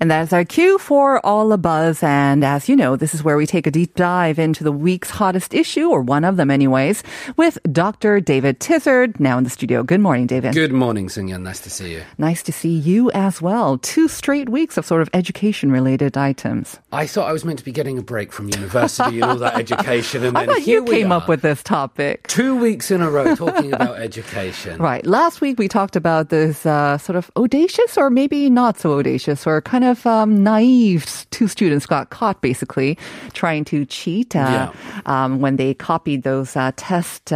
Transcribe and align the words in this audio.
And 0.00 0.10
that's 0.10 0.32
our 0.32 0.44
cue 0.44 0.78
for 0.78 1.24
All 1.26 1.52
a 1.52 1.58
Buzz. 1.58 2.02
And 2.02 2.44
as 2.44 2.68
you 2.68 2.76
know, 2.76 2.96
this 2.96 3.14
is 3.14 3.24
where 3.24 3.36
we 3.36 3.46
take 3.46 3.66
a 3.66 3.70
deep 3.70 3.94
dive 3.94 4.38
into 4.38 4.62
the 4.62 4.72
week's 4.72 5.10
hottest 5.10 5.54
issue, 5.54 5.88
or 5.88 6.02
one 6.02 6.24
of 6.24 6.36
them 6.36 6.50
anyways, 6.50 7.02
with 7.36 7.58
Dr. 7.72 8.20
David 8.20 8.60
Tizard, 8.60 9.18
now 9.18 9.38
in 9.38 9.44
the 9.44 9.50
studio. 9.50 9.82
Good 9.82 10.00
morning, 10.00 10.26
David. 10.26 10.54
Good 10.54 10.72
morning, 10.72 11.08
Singyan. 11.08 11.42
Nice 11.42 11.60
to 11.60 11.70
see 11.70 11.92
you. 11.92 12.02
Nice 12.18 12.42
to 12.44 12.52
see 12.52 12.76
you 12.76 13.10
as 13.12 13.42
well. 13.42 13.78
Two 13.78 14.06
straight 14.08 14.48
weeks 14.48 14.76
of 14.76 14.86
sort 14.86 15.02
of 15.02 15.10
education 15.14 15.72
related 15.72 16.16
items. 16.16 16.78
I 16.92 17.06
thought 17.06 17.28
I 17.28 17.32
was 17.32 17.44
meant 17.44 17.58
to 17.58 17.64
be 17.64 17.72
getting 17.72 17.98
a 17.98 18.02
break 18.02 18.32
from 18.32 18.48
university 18.48 19.20
and 19.20 19.24
all 19.24 19.36
that 19.36 19.56
education, 19.58 20.24
and 20.24 20.36
I 20.38 20.46
then 20.46 20.62
you 20.64 20.84
came 20.84 21.10
up 21.10 21.28
with 21.28 21.42
this 21.42 21.62
topic. 21.62 22.26
two 22.28 22.56
weeks 22.56 22.90
in 22.90 23.00
a 23.00 23.10
row 23.10 23.34
talking 23.34 23.72
about 23.72 23.98
education. 24.08 24.80
Right. 24.80 25.04
Last 25.06 25.40
week 25.40 25.58
we 25.58 25.66
talked 25.66 25.96
about 25.96 26.28
this 26.28 26.66
uh, 26.66 26.98
sort 26.98 27.16
of 27.16 27.30
audacious 27.36 27.96
or 27.96 28.10
maybe 28.10 28.50
not 28.50 28.78
so 28.78 28.98
audacious 28.98 29.46
or 29.46 29.60
kind 29.62 29.84
of 29.84 29.87
um, 30.06 30.42
naive 30.42 31.26
two 31.30 31.48
students 31.48 31.86
got 31.86 32.10
caught 32.10 32.40
basically 32.40 32.96
trying 33.32 33.64
to 33.64 33.84
cheat 33.84 34.34
uh, 34.36 34.70
um, 35.06 35.40
when 35.40 35.56
they 35.56 35.74
copied 35.74 36.22
those 36.22 36.56
uh, 36.56 36.72
test 36.76 37.32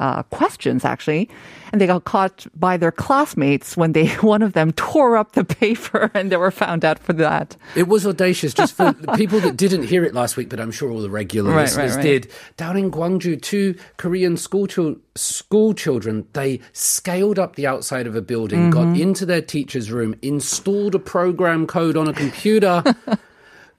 uh, 0.00 0.24
questions 0.24 0.84
actually. 0.84 1.28
And 1.72 1.80
they 1.80 1.86
got 1.86 2.02
caught 2.04 2.48
by 2.58 2.76
their 2.76 2.90
classmates 2.90 3.76
when 3.76 3.92
they 3.92 4.08
one 4.34 4.42
of 4.42 4.54
them 4.54 4.72
tore 4.72 5.16
up 5.16 5.32
the 5.32 5.44
paper 5.44 6.10
and 6.14 6.32
they 6.32 6.36
were 6.36 6.50
found 6.50 6.84
out 6.84 6.98
for 6.98 7.12
that. 7.12 7.56
It 7.76 7.86
was 7.86 8.04
audacious, 8.04 8.52
just 8.52 8.74
for 8.74 8.92
people 9.16 9.38
that 9.40 9.56
didn't 9.56 9.84
hear 9.84 10.02
it 10.04 10.12
last 10.12 10.36
week, 10.36 10.48
but 10.48 10.58
I'm 10.58 10.72
sure 10.72 10.90
all 10.90 11.00
the 11.00 11.08
regular 11.10 11.52
Right, 11.52 11.62
listeners 11.62 11.92
right, 11.92 11.96
right. 11.98 12.22
did. 12.22 12.32
Down 12.56 12.76
in 12.76 12.90
Gwangju, 12.90 13.40
two 13.40 13.76
Korean 13.98 14.36
school, 14.36 14.66
chil- 14.66 14.96
school 15.14 15.74
children, 15.74 16.26
they 16.32 16.58
scaled 16.72 17.38
up 17.38 17.54
the 17.54 17.68
outside 17.68 18.08
of 18.08 18.16
a 18.16 18.22
building, 18.22 18.70
got 18.70 18.80
Mm-hmm. 18.86 19.02
into 19.02 19.24
their 19.26 19.42
teacher's 19.42 19.92
room, 19.92 20.16
installed 20.22 20.96
a 20.96 20.98
program 20.98 21.66
code 21.68 21.96
on 21.96 22.08
a 22.08 22.12
computer. 22.14 22.82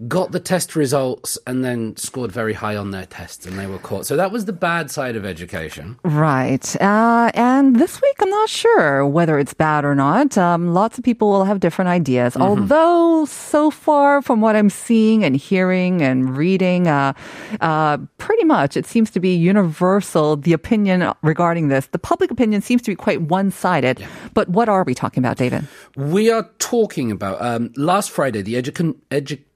Got 0.08 0.32
the 0.32 0.40
test 0.40 0.76
results 0.76 1.38
and 1.46 1.64
then 1.64 1.96
scored 1.96 2.32
very 2.32 2.54
high 2.54 2.76
on 2.76 2.92
their 2.92 3.06
tests, 3.06 3.46
and 3.46 3.60
they 3.60 3.68
were 3.68 3.78
caught. 3.78 4.06
So 4.06 4.16
that 4.16 4.32
was 4.32 4.46
the 4.46 4.54
bad 4.54 4.90
side 4.90 5.16
of 5.16 5.26
education. 5.26 6.00
Right. 6.04 6.82
Uh, 6.82 7.30
and 7.36 7.76
this 7.76 8.02
week, 8.02 8.16
I'm 8.20 8.30
not 8.30 8.50
sure 8.50 9.06
whether 9.06 9.38
it's 9.38 9.54
bad 9.54 9.86
or 9.86 9.94
not. 9.94 10.38
Um, 10.38 10.74
lots 10.74 10.98
of 10.98 11.04
people 11.04 11.30
will 11.30 11.46
have 11.46 11.60
different 11.60 11.90
ideas. 11.90 12.36
Although, 12.36 13.26
so 13.26 13.70
far, 13.70 14.22
from 14.22 14.42
what 14.42 14.56
I'm 14.56 14.70
seeing 14.70 15.24
and 15.24 15.36
hearing 15.36 16.02
and 16.02 16.36
reading, 16.36 16.88
uh, 16.88 17.14
uh, 17.60 17.98
pretty 18.18 18.44
much 18.44 18.76
it 18.76 18.88
seems 18.88 19.12
to 19.12 19.20
be 19.20 19.36
universal, 19.36 20.36
the 20.36 20.54
opinion 20.54 21.14
regarding 21.22 21.68
this. 21.68 21.86
The 21.88 22.00
public 22.00 22.32
opinion 22.32 22.62
seems 22.62 22.82
to 22.84 22.92
be 22.92 22.96
quite 22.96 23.22
one 23.22 23.52
sided. 23.52 24.04
But 24.34 24.50
what 24.50 24.68
are 24.68 24.84
we 24.84 24.96
talking 24.96 25.22
about, 25.22 25.38
David? 25.38 25.68
We 25.96 26.32
are 26.32 26.50
talking 26.58 27.12
about 27.12 27.42
um, 27.42 27.72
last 27.76 28.10
Friday. 28.10 28.42
The 28.42 28.56
edu- 28.56 28.96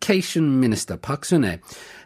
education 0.06 0.60
minister 0.60 0.98
Park 0.98 1.26
Soon-ae 1.26 1.60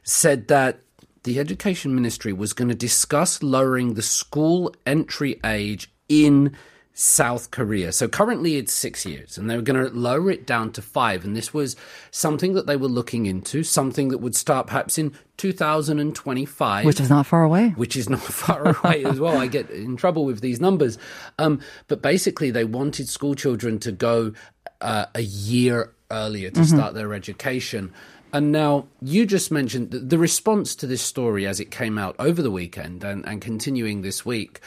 said 0.04 0.48
that 0.48 0.80
the 1.24 1.38
education 1.38 1.94
ministry 1.94 2.32
was 2.32 2.54
going 2.54 2.70
to 2.70 2.76
discuss 2.76 3.44
lowering 3.44 3.96
the 3.96 4.02
school 4.02 4.74
entry 4.86 5.38
age 5.44 5.92
in 6.08 6.56
South 6.94 7.52
Korea. 7.52 7.92
So 7.92 8.08
currently 8.08 8.56
it's 8.56 8.72
six 8.72 9.06
years, 9.06 9.38
and 9.38 9.50
they 9.50 9.58
were 9.58 9.62
going 9.62 9.84
to 9.86 9.94
lower 9.94 10.32
it 10.32 10.48
down 10.48 10.72
to 10.74 10.82
five. 10.82 11.26
And 11.26 11.36
this 11.36 11.54
was 11.54 11.76
something 12.10 12.54
that 12.54 12.68
they 12.68 12.78
were 12.78 12.88
looking 12.88 13.26
into, 13.26 13.64
something 13.64 14.10
that 14.10 14.20
would 14.20 14.36
start 14.36 14.68
perhaps 14.68 14.98
in 14.98 15.14
2025 15.36 16.86
Which 16.86 17.02
is 17.02 17.10
not 17.10 17.26
far 17.26 17.44
away. 17.44 17.70
which 17.72 17.98
is 17.98 18.10
not 18.10 18.22
far 18.44 18.78
away 18.78 19.04
as 19.04 19.20
well. 19.20 19.38
I 19.38 19.48
get 19.48 19.70
in 19.70 19.98
trouble 19.98 20.24
with 20.24 20.40
these 20.40 20.62
numbers. 20.62 20.98
Um, 21.38 21.60
but 21.90 22.02
basically, 22.02 22.50
they 22.50 22.64
wanted 22.64 23.10
school 23.10 23.36
children 23.36 23.78
to 23.80 23.92
go 23.92 24.34
uh, 24.80 25.08
a 25.14 25.22
year 25.22 25.94
earlier 26.12 26.50
to 26.52 26.62
mm-hmm. 26.62 26.76
start 26.76 26.94
their 26.94 27.14
education. 27.14 27.92
And 28.32 28.52
now 28.52 28.88
you 29.02 29.26
just 29.26 29.52
mentioned 29.52 29.92
the, 29.92 30.18
response 30.18 30.76
to 30.76 30.88
this 30.88 31.02
story 31.02 31.48
as 31.48 31.60
it 31.60 31.72
came 31.72 31.98
out 31.98 32.16
over 32.20 32.42
the 32.42 32.52
weekend 32.52 33.04
and, 33.04 33.26
and 33.26 33.42
continuing 33.42 34.02
this 34.02 34.26
week. 34.26 34.60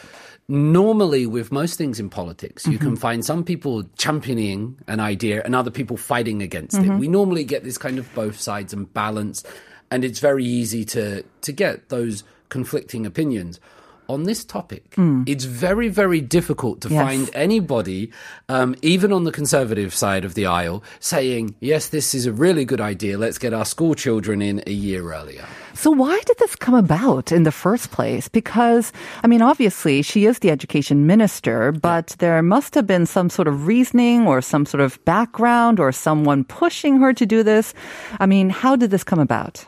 Normally, 0.48 1.24
with 1.26 1.52
most 1.52 1.78
things 1.78 2.00
in 2.00 2.10
politics, 2.10 2.66
you 2.66 2.76
can 2.76 2.88
mm-hmm. 2.88 2.96
find 2.96 3.24
some 3.24 3.44
people 3.44 3.84
championing 3.96 4.76
an 4.88 4.98
idea 4.98 5.40
and 5.44 5.54
other 5.54 5.70
people 5.70 5.96
fighting 5.96 6.42
against 6.42 6.76
it. 6.76 6.82
Mm-hmm. 6.82 6.98
We 6.98 7.08
normally 7.08 7.44
get 7.44 7.62
this 7.62 7.78
kind 7.78 7.98
of 7.98 8.12
both 8.14 8.40
sides 8.40 8.72
and 8.72 8.92
balance, 8.92 9.44
and 9.92 10.04
it's 10.04 10.18
very 10.18 10.44
easy 10.44 10.84
to 10.86 11.22
to 11.22 11.52
get 11.52 11.88
those 11.90 12.24
conflicting 12.48 13.06
opinions. 13.06 13.60
On 14.08 14.24
this 14.24 14.44
topic, 14.44 14.84
it's 15.26 15.44
very, 15.44 15.88
very 15.88 16.20
difficult 16.20 16.80
to 16.82 16.88
Yes. 16.88 17.02
find 17.06 17.30
anybody, 17.34 18.10
um, 18.48 18.74
even 18.82 19.12
on 19.12 19.24
the 19.24 19.32
conservative 19.32 19.94
side 19.94 20.24
of 20.24 20.34
the 20.34 20.44
aisle, 20.44 20.82
saying, 21.00 21.54
yes, 21.60 21.88
this 21.88 22.14
is 22.14 22.26
a 22.26 22.32
really 22.32 22.64
good 22.64 22.80
idea. 22.80 23.16
Let's 23.16 23.38
get 23.38 23.54
our 23.54 23.64
school 23.64 23.94
children 23.94 24.42
in 24.42 24.62
a 24.66 24.72
year 24.72 25.12
earlier. 25.14 25.44
So 25.74 25.90
why 25.90 26.20
did 26.26 26.36
this 26.38 26.56
come 26.56 26.74
about 26.74 27.32
in 27.32 27.44
the 27.44 27.52
first 27.52 27.90
place? 27.90 28.28
Because, 28.28 28.92
I 29.24 29.28
mean, 29.28 29.40
obviously 29.40 30.02
she 30.02 30.26
is 30.26 30.40
the 30.40 30.50
education 30.50 31.06
minister, 31.06 31.72
but 31.72 32.14
there 32.18 32.42
must 32.42 32.74
have 32.74 32.86
been 32.86 33.06
some 33.06 33.30
sort 33.30 33.48
of 33.48 33.66
reasoning 33.66 34.26
or 34.26 34.42
some 34.42 34.66
sort 34.66 34.82
of 34.82 35.02
background 35.06 35.80
or 35.80 35.90
someone 35.92 36.44
pushing 36.44 36.98
her 37.00 37.14
to 37.14 37.24
do 37.24 37.42
this. 37.42 37.72
I 38.20 38.26
mean, 38.26 38.50
how 38.50 38.76
did 38.76 38.90
this 38.90 39.04
come 39.04 39.20
about? 39.20 39.64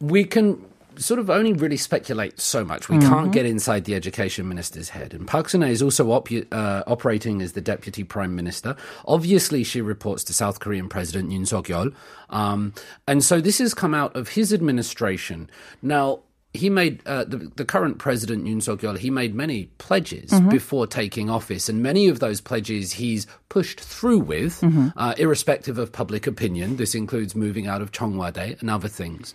we 0.00 0.24
can 0.24 0.56
sort 0.96 1.20
of 1.20 1.30
only 1.30 1.52
really 1.52 1.76
speculate 1.76 2.40
so 2.40 2.64
much. 2.64 2.88
We 2.88 2.98
can't 2.98 3.32
get 3.32 3.46
inside 3.46 3.84
the 3.84 3.94
education 3.94 4.48
minister's 4.48 4.90
head. 4.90 5.14
And 5.14 5.26
Park 5.26 5.48
Soon-ae 5.48 5.70
is 5.70 5.82
also 5.82 6.10
op- 6.12 6.28
uh, 6.52 6.82
operating 6.86 7.42
as 7.42 7.52
the 7.52 7.60
deputy 7.60 8.04
prime 8.04 8.34
minister. 8.34 8.76
Obviously, 9.06 9.64
she 9.64 9.80
reports 9.80 10.24
to 10.24 10.34
South 10.34 10.60
Korean 10.60 10.88
President 10.88 11.30
Yoon 11.30 11.46
Suk-yeol. 11.46 11.94
Um, 12.30 12.72
and 13.06 13.24
so 13.24 13.40
this 13.40 13.58
has 13.58 13.74
come 13.74 13.94
out 13.94 14.14
of 14.14 14.28
his 14.30 14.52
administration. 14.52 15.50
Now, 15.82 16.20
he 16.52 16.68
made 16.68 17.00
uh, 17.06 17.24
the, 17.24 17.38
the 17.56 17.64
current 17.64 17.98
president 17.98 18.44
Yoon 18.44 18.60
Suk 18.62 18.80
Yeol. 18.80 18.98
He 18.98 19.08
made 19.10 19.34
many 19.34 19.66
pledges 19.78 20.32
before 20.50 20.86
taking 20.86 21.30
office, 21.30 21.68
and 21.68 21.82
many 21.82 22.08
of 22.08 22.18
those 22.18 22.40
pledges 22.40 22.92
he's 22.92 23.26
pushed 23.48 23.80
through 23.80 24.18
with, 24.20 24.62
uh, 24.96 25.14
irrespective 25.18 25.78
of 25.78 25.92
public 25.92 26.26
opinion. 26.26 26.76
This 26.76 26.94
includes 26.94 27.34
moving 27.36 27.66
out 27.66 27.82
of 27.82 27.90
Cheongwadae 27.92 28.60
and 28.60 28.70
other 28.70 28.88
things. 28.88 29.34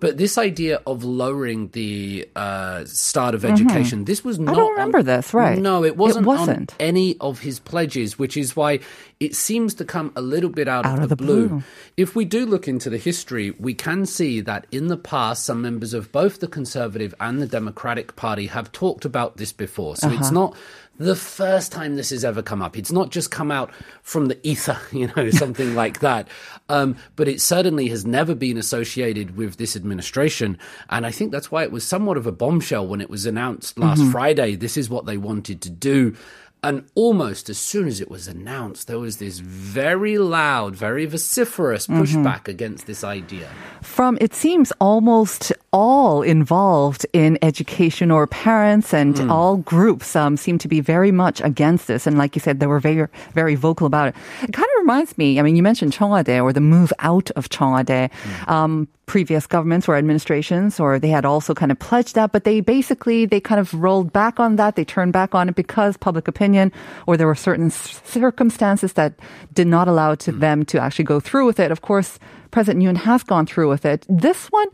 But 0.00 0.16
this 0.18 0.36
idea 0.38 0.80
of 0.86 1.04
lowering 1.04 1.68
the 1.68 2.28
uh, 2.36 2.84
start 2.86 3.34
of 3.34 3.44
education, 3.44 4.04
this 4.04 4.22
was 4.24 4.38
not. 4.38 4.52
I 4.52 4.56
don't 4.56 4.70
remember 4.72 4.98
on- 4.98 5.04
this, 5.06 5.32
right. 5.34 5.58
No, 5.58 5.82
it 5.84 5.96
wasn't. 5.96 6.24
it 6.24 6.28
wasn't. 6.28 6.72
on 6.72 6.76
any 6.80 7.16
of 7.20 7.40
his 7.40 7.58
pledges, 7.58 8.18
which 8.18 8.36
is 8.36 8.54
why 8.56 8.80
it 9.18 9.34
seems 9.36 9.74
to 9.74 9.84
come 9.84 10.12
a 10.16 10.22
little 10.22 10.48
bit 10.50 10.68
out, 10.68 10.86
Out 10.86 10.96
of, 10.98 11.02
of 11.04 11.08
the, 11.10 11.16
the 11.16 11.22
blue. 11.22 11.48
blue. 11.48 11.62
If 11.98 12.14
we 12.16 12.24
do 12.24 12.46
look 12.46 12.66
into 12.68 12.88
the 12.88 12.96
history, 12.98 13.50
we 13.58 13.74
can 13.74 14.06
see 14.06 14.40
that 14.40 14.66
in 14.70 14.86
the 14.88 14.96
past, 14.96 15.44
some 15.44 15.60
members 15.60 15.92
of 15.92 16.10
both 16.12 16.40
the 16.40 16.48
Conservative 16.50 17.14
and 17.20 17.40
the 17.40 17.46
Democratic 17.46 18.16
Party 18.16 18.46
have 18.46 18.72
talked 18.72 19.04
about 19.04 19.36
this 19.36 19.52
before. 19.52 19.96
So 19.96 20.10
it's 20.10 20.30
not 20.30 20.56
the 21.00 21.16
first 21.16 21.72
time 21.72 21.96
this 21.96 22.10
has 22.10 22.26
ever 22.26 22.42
come 22.42 22.60
up. 22.60 22.76
It's 22.76 22.92
not 22.92 23.10
just 23.10 23.30
come 23.30 23.50
out 23.50 23.72
from 24.02 24.26
the 24.26 24.38
ether, 24.46 24.78
you 24.92 25.10
know, 25.16 25.30
something 25.30 25.74
like 25.74 26.00
that. 26.00 26.28
Um, 26.68 26.96
but 27.16 27.26
it 27.26 27.40
certainly 27.40 27.88
has 27.88 28.04
never 28.04 28.34
been 28.34 28.58
associated 28.58 29.36
with 29.36 29.56
this 29.56 29.74
administration. 29.76 30.58
And 30.90 31.06
I 31.06 31.10
think 31.10 31.32
that's 31.32 31.50
why 31.50 31.62
it 31.62 31.72
was 31.72 31.86
somewhat 31.86 32.18
of 32.18 32.26
a 32.26 32.32
bombshell 32.32 32.86
when 32.86 33.00
it 33.00 33.08
was 33.08 33.24
announced 33.24 33.78
last 33.78 34.04
Friday. 34.12 34.56
This 34.56 34.76
is 34.76 34.90
what 34.90 35.06
they 35.06 35.16
wanted 35.16 35.62
to 35.62 35.70
do. 35.70 36.16
And 36.62 36.84
almost 36.94 37.48
as 37.48 37.58
soon 37.58 37.88
as 37.88 38.00
it 38.00 38.10
was 38.10 38.28
announced, 38.28 38.86
there 38.86 38.98
was 38.98 39.16
this 39.16 39.38
very 39.38 40.18
loud, 40.18 40.76
very 40.76 41.06
vociferous 41.06 41.86
pushback 41.86 42.48
against 42.48 42.86
this 42.86 43.02
idea. 43.02 43.48
From, 43.80 44.18
it 44.20 44.34
seems, 44.34 44.70
almost 44.80 45.52
all 45.72 46.22
involved 46.22 47.06
in 47.12 47.38
education 47.40 48.10
or 48.10 48.26
parents 48.26 48.92
and 48.92 49.30
all 49.30 49.56
groups 49.56 50.14
um, 50.14 50.36
seem 50.36 50.58
to 50.58 50.68
be 50.68 50.80
very 50.80 51.10
much 51.10 51.40
against 51.40 51.86
this. 51.86 52.06
And 52.06 52.18
like 52.18 52.36
you 52.36 52.40
said, 52.40 52.60
they 52.60 52.66
were 52.66 52.80
very, 52.80 53.08
very 53.32 53.54
vocal 53.54 53.86
about 53.86 54.08
it. 54.08 54.14
It 54.42 54.52
kind 54.52 54.66
of 54.66 54.80
reminds 54.80 55.16
me, 55.16 55.38
I 55.38 55.42
mean, 55.42 55.56
you 55.56 55.62
mentioned 55.62 55.92
Cheongwadae 55.92 56.42
or 56.42 56.52
the 56.52 56.60
move 56.60 56.92
out 56.98 57.30
of 57.32 57.48
Cheongwadae. 57.48 58.10
Um, 58.48 58.86
previous 59.10 59.44
governments 59.44 59.88
or 59.88 59.96
administrations, 59.96 60.78
or 60.78 61.00
they 61.00 61.08
had 61.08 61.24
also 61.24 61.52
kind 61.52 61.72
of 61.72 61.78
pledged 61.80 62.14
that, 62.14 62.30
but 62.30 62.44
they 62.44 62.60
basically, 62.60 63.26
they 63.26 63.40
kind 63.40 63.58
of 63.58 63.74
rolled 63.74 64.12
back 64.12 64.38
on 64.38 64.54
that. 64.54 64.76
They 64.76 64.84
turned 64.84 65.12
back 65.12 65.34
on 65.34 65.48
it 65.48 65.56
because 65.56 65.96
public 65.96 66.28
opinion, 66.28 66.70
or 67.08 67.16
there 67.16 67.26
were 67.26 67.34
certain 67.34 67.70
circumstances 67.70 68.92
that 68.92 69.14
did 69.52 69.66
not 69.66 69.88
allow 69.88 70.14
to 70.14 70.30
hmm. 70.30 70.38
them 70.38 70.64
to 70.66 70.78
actually 70.78 71.06
go 71.06 71.18
through 71.18 71.46
with 71.46 71.58
it. 71.58 71.72
Of 71.72 71.80
course, 71.80 72.20
President 72.50 72.84
Yoon 72.84 72.96
has 72.96 73.22
gone 73.22 73.46
through 73.46 73.68
with 73.68 73.84
it. 73.84 74.06
This 74.08 74.46
one, 74.48 74.68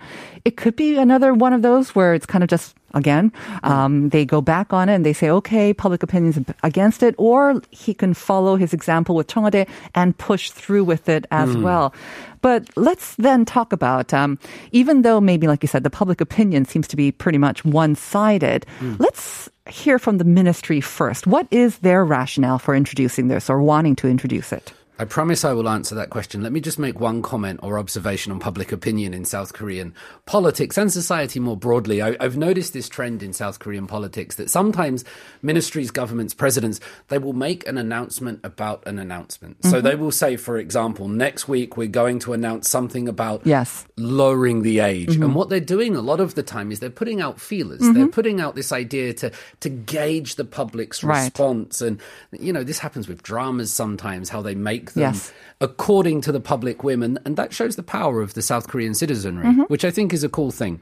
it 0.45 0.57
could 0.57 0.77
be 0.77 0.97
another 0.97 1.35
one 1.35 1.53
of 1.53 1.63
those 1.63 1.95
where 1.95 2.15
it's 2.15 2.27
kind 2.27 2.43
of 2.43 2.49
just 2.49 2.75
again, 2.95 3.31
um, 3.63 4.09
they 4.09 4.25
go 4.25 4.41
back 4.41 4.73
on 4.73 4.89
it 4.89 4.95
and 4.95 5.05
they 5.05 5.13
say, 5.13 5.29
okay, 5.29 5.75
public 5.75 6.03
opinion's 6.03 6.39
against 6.63 7.03
it, 7.03 7.15
or 7.19 7.61
he 7.71 7.93
can 7.93 8.15
follow 8.15 8.57
his 8.57 8.73
example 8.73 9.15
with 9.15 9.27
Cheongwadae 9.27 9.69
and 9.95 10.17
push 10.17 10.51
through 10.51 10.85
with 10.85 11.09
it 11.09 11.27
as 11.31 11.55
well. 11.57 11.95
But 12.41 12.71
let's 12.77 13.15
then 13.17 13.45
talk 13.45 13.73
about, 13.73 14.15
um, 14.15 14.39
even 14.73 15.03
though 15.03 15.21
maybe, 15.21 15.47
like 15.47 15.63
you 15.63 15.69
said, 15.69 15.85
the 15.85 15.91
public 15.91 16.21
opinion 16.21 16.65
seems 16.65 16.89
to 16.89 16.97
be 16.97 17.13
pretty 17.13 17.39
much 17.39 17.65
one-sided, 17.65 18.65
let's 18.99 19.51
hear 19.69 19.99
from 19.99 20.19
the 20.19 20.25
ministry 20.25 20.81
first. 20.81 21.27
What 21.27 21.47
is 21.51 21.79
their 21.79 22.05
rationale 22.05 22.59
for 22.59 22.75
introducing 22.75 23.29
this 23.29 23.51
or 23.51 23.61
wanting 23.61 23.97
to 23.97 24.09
introduce 24.09 24.53
it? 24.53 24.73
I 24.99 25.05
promise 25.05 25.45
I 25.45 25.53
will 25.53 25.69
answer 25.69 25.95
that 25.97 26.09
question. 26.09 26.43
Let 26.43 26.53
me 26.53 26.61
just 26.61 26.79
make 26.79 26.99
one 26.99 27.21
comment 27.21 27.61
or 27.63 27.79
observation 27.79 28.33
on 28.33 28.41
public 28.41 28.73
opinion 28.73 29.13
in 29.13 29.27
South 29.27 29.53
Korean 29.53 29.95
politics 30.25 30.79
and 30.79 30.91
society 30.91 31.39
more 31.39 31.57
broadly. 31.57 32.01
I, 32.01 32.17
have 32.21 32.39
noticed 32.39 32.73
this 32.73 32.89
trend 32.89 33.23
in 33.23 33.35
South 33.35 33.59
Korean 33.59 33.87
politics 33.87 34.37
that 34.37 34.49
sometimes 34.49 35.05
ministries, 35.43 35.91
governments, 35.91 36.33
presidents, 36.33 36.81
they 37.09 37.19
will 37.19 37.35
make 37.35 37.67
an 37.69 37.77
announcement 37.77 38.41
about 38.43 38.87
an 38.87 38.99
announcement. 38.99 39.63
So 39.65 39.73
mm-hmm. 39.73 39.87
they 39.87 39.95
will 39.97 40.13
say, 40.13 40.37
for 40.37 40.57
example, 40.57 41.09
next 41.09 41.47
week 41.47 41.77
we're 41.77 41.89
going 41.89 42.19
to 42.21 42.33
announce 42.33 42.69
something 42.71 43.07
about 43.09 43.43
Yes. 43.45 43.87
lowering 43.99 44.63
the 44.63 44.81
age. 44.81 45.15
And 45.15 45.25
mm-hmm. 45.25 45.35
what 45.35 45.51
they're 45.51 45.61
doing 45.61 45.95
a 45.95 46.01
lot 46.01 46.21
of 46.21 46.35
the 46.35 46.43
time 46.43 46.73
is 46.73 46.81
they're 46.81 46.89
putting 46.91 47.21
out 47.21 47.39
feelers. 47.39 47.81
Mm-hmm. 47.81 47.93
They're 47.93 48.09
putting 48.09 48.41
out 48.41 48.55
this 48.55 48.73
idea 48.73 49.13
to 49.15 49.31
to 49.61 49.69
gauge 49.69 50.37
the 50.37 50.45
public's 50.45 51.05
Right. 51.05 51.25
response. 51.25 51.83
And 51.83 52.01
you 52.33 52.53
know, 52.53 52.65
this 52.65 52.79
happens 52.79 53.09
with 53.09 53.23
dramas 53.23 53.73
sometimes, 53.73 54.31
how 54.31 54.41
they 54.41 54.55
make 54.55 54.86
them 54.93 55.03
Yes. 55.03 55.33
according 55.61 56.21
to 56.23 56.33
the 56.33 56.41
public 56.41 56.85
women, 56.85 57.19
and 57.25 57.37
that 57.37 57.53
shows 57.53 57.77
the 57.77 57.83
power 57.83 58.21
of 58.21 58.35
the 58.35 58.43
South 58.43 58.69
Korean 58.69 58.95
citizenry, 58.95 59.47
mm-hmm. 59.47 59.63
which 59.63 59.85
I 59.85 59.91
think 59.91 60.13
is 60.13 60.25
a 60.25 60.29
cool 60.29 60.51
thing. 60.51 60.81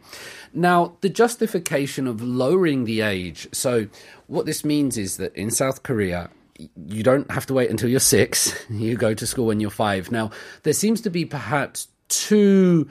Now, 0.53 0.97
the 1.01 1.09
justification 1.09 2.07
of 2.07 2.23
lowering 2.23 2.85
the 2.85 3.01
age. 3.01 3.49
So, 3.53 3.87
what 4.27 4.47
this 4.47 4.65
means 4.65 4.97
is 4.97 5.17
that 5.19 5.35
in 5.37 5.51
South 5.51 5.83
Korea, 5.83 6.31
you 6.87 7.03
don't 7.03 7.31
have 7.31 7.47
to 7.47 7.55
wait 7.55 7.71
until 7.71 7.89
you're 7.89 8.01
six. 8.01 8.55
You 8.71 8.97
go 8.97 9.15
to 9.15 9.27
school 9.27 9.47
when 9.47 9.61
you're 9.61 9.71
five. 9.71 10.11
Now, 10.11 10.31
there 10.63 10.73
seems 10.73 11.01
to 11.03 11.11
be 11.11 11.25
perhaps 11.25 11.89
two 12.09 12.89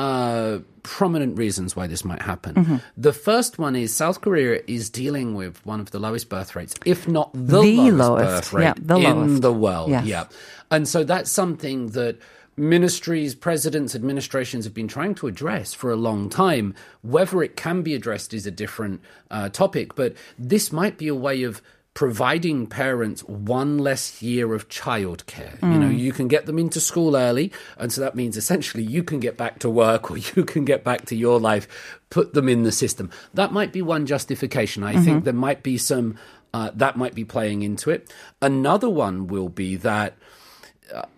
uh, 0.00 0.58
prominent 0.82 1.36
reasons 1.36 1.76
why 1.76 1.86
this 1.86 2.04
might 2.04 2.22
happen. 2.22 2.54
Mm-hmm. 2.54 2.76
The 2.96 3.12
first 3.12 3.58
one 3.58 3.76
is 3.76 3.92
South 3.94 4.20
Korea 4.20 4.60
is 4.66 4.88
dealing 4.90 5.34
with 5.34 5.54
one 5.66 5.80
of 5.80 5.90
the 5.90 5.98
lowest 5.98 6.28
birth 6.30 6.56
rates, 6.56 6.74
if 6.86 7.06
not 7.06 7.30
the, 7.34 7.60
The 7.60 7.90
lowest, 7.90 7.96
lowest. 7.98 8.24
birth 8.26 8.52
rate 8.54 8.64
Yeah, 8.64 8.74
the 8.80 8.96
in 8.96 9.02
lowest. 9.28 9.42
the 9.42 9.52
world. 9.52 9.90
Yes. 9.90 10.04
Yeah. 10.06 10.24
And 10.70 10.88
so 10.88 11.04
that's 11.04 11.30
something 11.30 11.88
that 11.88 12.18
ministries, 12.56 13.34
presidents, 13.34 13.94
administrations 13.94 14.64
have 14.64 14.74
been 14.74 14.88
trying 14.88 15.14
to 15.16 15.26
address 15.26 15.74
for 15.74 15.90
a 15.90 15.96
long 15.96 16.28
time. 16.30 16.74
Whether 17.02 17.42
it 17.42 17.56
can 17.56 17.82
be 17.82 17.94
addressed 17.94 18.32
is 18.34 18.46
a 18.46 18.50
different 18.50 19.00
uh, 19.30 19.48
topic, 19.50 19.94
but 19.94 20.14
this 20.38 20.72
might 20.72 20.96
be 20.98 21.08
a 21.08 21.14
way 21.14 21.42
of 21.42 21.60
providing 22.00 22.66
parents 22.66 23.20
one 23.24 23.76
less 23.76 24.22
year 24.22 24.54
of 24.54 24.70
childcare. 24.70 25.60
You 25.60 25.78
know, 25.78 25.90
you 25.90 26.12
can 26.12 26.28
get 26.28 26.46
them 26.46 26.58
into 26.58 26.80
school 26.80 27.14
early, 27.14 27.52
and 27.76 27.92
so 27.92 28.00
that 28.00 28.14
means 28.14 28.38
essentially 28.38 28.82
you 28.82 29.02
can 29.02 29.20
get 29.20 29.36
back 29.36 29.58
to 29.58 29.68
work 29.68 30.10
or 30.10 30.16
you 30.34 30.46
can 30.46 30.64
get 30.64 30.82
back 30.82 31.04
to 31.04 31.14
your 31.14 31.38
life, 31.38 31.68
put 32.08 32.32
them 32.32 32.48
in 32.48 32.62
the 32.62 32.72
system. 32.72 33.10
That 33.34 33.52
might 33.52 33.70
be 33.70 33.82
one 33.82 34.06
justification. 34.06 34.82
I 34.82 34.96
think 34.96 35.24
there 35.24 35.34
might 35.34 35.62
be 35.62 35.76
some 35.76 36.16
uh, 36.54 36.70
that 36.74 36.96
might 36.96 37.14
be 37.14 37.26
playing 37.26 37.60
into 37.60 37.90
it. 37.90 38.10
Another 38.40 38.88
one 38.88 39.26
will 39.26 39.50
be 39.50 39.76
that 39.76 40.16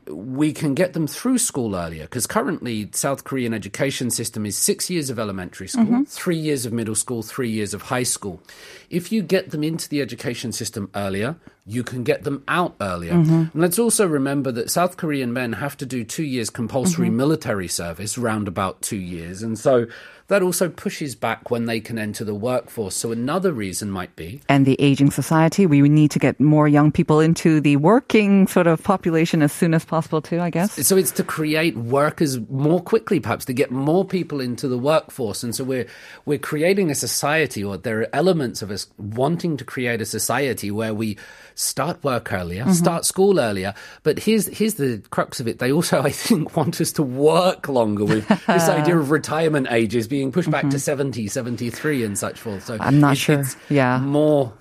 we 0.06 0.52
can 0.52 0.74
get 0.74 0.92
them 0.92 1.06
through 1.06 1.38
school 1.38 1.76
earlier 1.76 2.02
because 2.02 2.26
currently 2.26 2.88
South 2.92 3.24
Korean 3.24 3.54
education 3.54 4.10
system 4.10 4.44
is 4.44 4.56
six 4.56 4.90
years 4.90 5.10
of 5.10 5.18
elementary 5.18 5.68
school, 5.68 5.84
mm-hmm. 5.84 6.02
three 6.04 6.36
years 6.36 6.66
of 6.66 6.72
middle 6.72 6.94
school, 6.94 7.22
three 7.22 7.50
years 7.50 7.72
of 7.72 7.82
high 7.82 8.02
school. 8.02 8.42
If 8.90 9.12
you 9.12 9.22
get 9.22 9.50
them 9.50 9.62
into 9.62 9.88
the 9.88 10.00
education 10.00 10.52
system 10.52 10.90
earlier, 10.94 11.36
you 11.64 11.82
can 11.84 12.02
get 12.02 12.24
them 12.24 12.42
out 12.48 12.74
earlier. 12.80 13.12
Mm-hmm. 13.12 13.32
And 13.32 13.54
let's 13.54 13.78
also 13.78 14.06
remember 14.06 14.50
that 14.52 14.70
South 14.70 14.96
Korean 14.96 15.32
men 15.32 15.54
have 15.54 15.76
to 15.78 15.86
do 15.86 16.04
two 16.04 16.24
years 16.24 16.50
compulsory 16.50 17.08
mm-hmm. 17.08 17.16
military 17.16 17.68
service, 17.68 18.18
round 18.18 18.48
about 18.48 18.82
two 18.82 18.98
years, 18.98 19.42
and 19.42 19.58
so 19.58 19.86
that 20.28 20.42
also 20.42 20.68
pushes 20.68 21.14
back 21.14 21.50
when 21.50 21.66
they 21.66 21.80
can 21.80 21.98
enter 21.98 22.24
the 22.24 22.34
workforce. 22.34 22.94
So 22.94 23.12
another 23.12 23.52
reason 23.52 23.90
might 23.90 24.14
be 24.16 24.40
and 24.48 24.66
the 24.66 24.76
aging 24.80 25.10
society. 25.10 25.66
We 25.66 25.88
need 25.88 26.10
to 26.12 26.18
get 26.18 26.40
more 26.40 26.68
young 26.68 26.92
people 26.92 27.20
into 27.20 27.60
the 27.60 27.76
working 27.76 28.46
sort 28.46 28.66
of 28.66 28.82
population 28.82 29.42
as 29.42 29.52
soon 29.52 29.74
as 29.74 29.84
possible 29.84 30.22
too, 30.22 30.40
I 30.40 30.50
guess. 30.50 30.86
So 30.86 30.96
it's 30.96 31.10
to 31.12 31.24
create 31.24 31.76
workers 31.76 32.38
more 32.50 32.80
quickly, 32.80 33.20
perhaps 33.20 33.44
to 33.46 33.52
get 33.52 33.70
more 33.70 34.04
people 34.04 34.40
into 34.40 34.68
the 34.68 34.78
workforce. 34.78 35.42
And 35.42 35.54
so 35.54 35.64
we're 35.64 35.86
we're 36.24 36.38
creating 36.38 36.90
a 36.90 36.94
society, 36.94 37.62
or 37.62 37.76
there 37.76 38.00
are 38.00 38.08
elements 38.12 38.62
of 38.62 38.70
us 38.70 38.86
wanting 38.98 39.56
to 39.56 39.64
create 39.64 40.00
a 40.00 40.06
society 40.06 40.70
where 40.70 40.94
we 40.94 41.16
start 41.54 42.02
work 42.02 42.32
earlier, 42.32 42.64
mm-hmm. 42.64 42.72
start 42.72 43.04
school 43.04 43.38
earlier. 43.38 43.74
But 44.02 44.18
here's 44.18 44.46
here's 44.46 44.74
the 44.74 45.02
crux 45.10 45.40
of 45.40 45.48
it. 45.48 45.58
They 45.58 45.72
also, 45.72 46.02
I 46.02 46.10
think, 46.10 46.56
want 46.56 46.80
us 46.80 46.92
to 46.92 47.02
work 47.02 47.68
longer 47.68 48.04
with 48.04 48.28
this 48.28 48.68
idea 48.68 48.98
of 48.98 49.10
retirement 49.10 49.68
ages 49.70 50.06
being 50.12 50.30
pushed 50.30 50.50
back 50.50 50.62
to 50.62 50.76
mm-hmm. 50.76 50.76
70, 50.76 51.26
73 51.26 52.04
and 52.04 52.18
such 52.18 52.38
forth. 52.38 52.66
So 52.66 52.76
I'm 52.78 53.00
not 53.00 53.14
it- 53.14 53.16
sure. 53.16 53.40
it's 53.40 53.56
Yeah. 53.70 53.98
More 53.98 54.52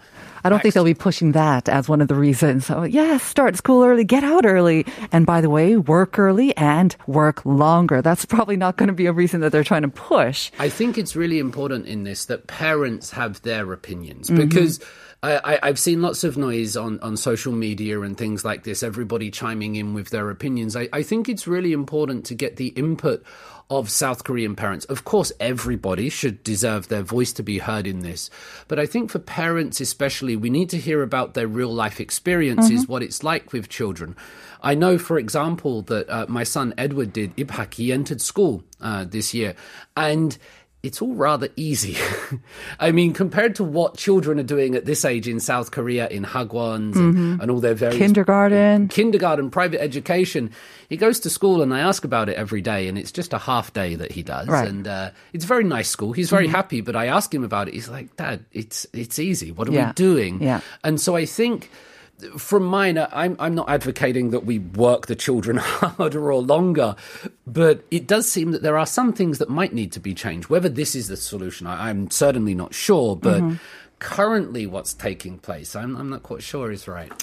I 0.44 0.50
don't 0.50 0.62
think 0.62 0.74
they'll 0.74 0.83
be 0.83 0.94
pushing 0.94 1.33
that 1.33 1.69
as 1.69 1.88
one 1.88 2.01
of 2.01 2.07
the 2.07 2.15
reasons. 2.15 2.65
So, 2.65 2.83
yeah, 2.83 3.18
start 3.18 3.56
school 3.57 3.83
early, 3.83 4.03
get 4.03 4.24
out 4.24 4.45
early. 4.45 4.86
And 5.12 5.25
by 5.25 5.42
the 5.42 5.50
way, 5.50 5.77
work 5.77 6.18
early 6.18 6.56
and 6.57 6.95
work 7.06 7.45
longer. 7.45 8.01
That's 8.01 8.25
probably 8.25 8.57
not 8.57 8.77
going 8.77 8.88
to 8.88 8.94
be 8.94 9.06
a 9.06 9.13
reason 9.13 9.42
that 9.42 9.51
they're 9.51 9.63
trying 9.63 9.83
to 9.83 9.88
push. 9.88 10.51
I 10.57 10.69
think 10.69 10.98
it's 10.98 11.15
really 11.15 11.38
important 11.38 11.86
in 11.86 12.03
this 12.03 12.25
that 12.25 12.48
parents 12.48 13.12
have 13.12 13.42
their 13.44 13.71
opinions 13.71 14.30
mm-hmm. 14.30 14.48
because 14.48 14.80
I, 15.23 15.53
I, 15.53 15.59
I've 15.63 15.79
seen 15.79 16.01
lots 16.01 16.23
of 16.23 16.35
noise 16.35 16.75
on, 16.75 17.00
on 17.01 17.15
social 17.15 17.53
media 17.53 18.01
and 18.01 18.18
things 18.18 18.44
like 18.44 18.63
this, 18.63 18.81
everybody 18.81 19.29
chiming 19.29 19.75
in 19.75 19.94
with 19.94 20.09
their 20.09 20.29
opinions. 20.31 20.75
I, 20.75 20.89
I 20.91 21.03
think 21.03 21.29
it's 21.29 21.47
really 21.47 21.73
important 21.73 22.25
to 22.25 22.35
get 22.35 22.56
the 22.56 22.69
input 22.69 23.23
of 23.69 23.89
South 23.89 24.23
Korean 24.23 24.56
parents. 24.56 24.83
Of 24.85 25.06
course, 25.06 25.31
everybody 25.39 26.09
should 26.09 26.44
deserve 26.44 26.88
their 26.88 27.03
voice 27.03 27.31
to 27.33 27.44
be 27.44 27.59
heard 27.59 27.88
in 27.88 28.00
this. 28.00 28.29
But 28.68 28.79
I 28.79 28.85
think 28.85 29.12
for 29.12 29.19
parents, 29.19 29.79
especially, 29.79 30.35
we 30.35 30.50
need 30.50 30.69
to 30.71 30.77
hear 30.77 31.01
about 31.03 31.35
their 31.35 31.47
real 31.47 31.74
life 31.74 32.01
experiences, 32.01 32.88
what 32.88 33.03
it's 33.03 33.24
like 33.24 33.53
with 33.53 33.69
children. 33.69 34.17
I 34.62 34.75
know, 34.75 34.97
for 34.97 35.17
example, 35.17 35.83
that 35.83 36.09
uh, 36.09 36.25
my 36.27 36.44
son 36.44 36.74
Edward 36.77 37.13
did 37.13 37.35
IPHAK. 37.38 37.75
He 37.75 37.94
entered 37.94 38.21
school 38.21 38.63
uh, 38.81 39.06
this 39.06 39.33
year. 39.33 39.56
And 39.95 40.38
it's 40.83 41.01
all 41.01 41.13
rather 41.13 41.50
easy. 41.55 41.96
I 42.79 42.91
mean, 42.91 43.13
compared 43.13 43.55
to 43.55 43.63
what 43.63 43.98
children 43.98 44.39
are 44.39 44.44
doing 44.44 44.74
at 44.75 44.86
this 44.86 45.05
age 45.05 45.27
in 45.27 45.39
South 45.39 45.72
Korea, 45.72 46.08
in 46.08 46.24
hagwons 46.24 46.96
and, 46.96 47.13
mm-hmm. 47.13 47.41
and 47.41 47.51
all 47.51 47.60
their 47.60 47.75
various 47.75 48.00
Kindergarten. 48.00 48.88
Mm, 48.88 48.89
kindergarten, 48.89 49.51
private 49.51 49.82
education. 49.82 50.51
He 50.89 50.98
goes 50.98 51.20
to 51.22 51.29
school, 51.29 51.62
and 51.62 51.74
I 51.74 51.82
ask 51.82 52.03
about 52.03 52.29
it 52.29 52.36
every 52.36 52.62
day, 52.62 52.88
and 52.88 52.98
it's 52.98 53.12
just 53.12 53.32
a 53.34 53.38
half 53.38 53.72
day 53.74 53.96
that 53.96 54.12
he 54.12 54.24
does, 54.24 54.48
Right. 54.48 54.67
and 54.67 54.88
uh, 54.88 55.12
it's 55.34 55.46
a 55.46 55.48
very 55.48 55.63
nice 55.63 55.89
school. 55.89 56.13
He's 56.13 56.29
very 56.29 56.46
mm-hmm. 56.48 56.55
happy, 56.55 56.82
but 56.82 56.96
I 56.96 57.08
ask 57.08 57.34
him 57.34 57.44
about 57.44 57.67
it. 57.67 57.75
He's 57.75 57.88
like, 57.88 58.15
"Dad, 58.15 58.44
it's 58.51 58.88
it's 58.91 59.20
easy. 59.20 59.51
What 59.51 59.70
are 59.70 59.72
Yeah. 59.72 59.88
we 59.88 59.94
doing?" 59.94 60.41
Yeah. 60.41 60.62
and 60.84 61.00
so 61.00 61.15
I 61.15 61.25
think. 61.25 61.70
From 62.38 62.63
mine, 62.63 62.98
I'm 62.98 63.36
I'm 63.40 63.56
not 63.56 63.70
advocating 63.70 64.32
that 64.32 64.46
we 64.46 64.60
work 64.60 65.08
the 65.08 65.16
children 65.16 65.58
harder 65.58 66.32
or 66.32 66.42
longer, 66.42 66.96
but 67.46 67.84
it 67.92 68.08
does 68.08 68.32
seem 68.32 68.51
that 68.51 68.62
there 68.62 68.78
are 68.78 68.86
some 68.86 69.13
things 69.13 69.38
that 69.40 69.50
might 69.50 69.74
need 69.74 69.92
to 69.94 70.00
be 70.00 70.13
changed. 70.13 70.50
Whether 70.50 70.70
this 70.70 70.96
is 70.96 71.08
the 71.08 71.18
solution, 71.18 71.68
I, 71.68 71.90
I'm 71.90 72.10
certainly 72.12 72.56
not 72.56 72.74
sure. 72.74 73.16
But 73.16 73.42
mm-hmm. 73.42 73.56
Currently, 74.01 74.65
what's 74.65 74.93
taking 74.93 75.38
place, 75.38 75.75
I'm 75.75 75.96
I'm 75.96 76.10
not 76.10 76.24
quite 76.24 76.41
sure 76.43 76.72
is 76.74 76.89
right. 76.89 77.13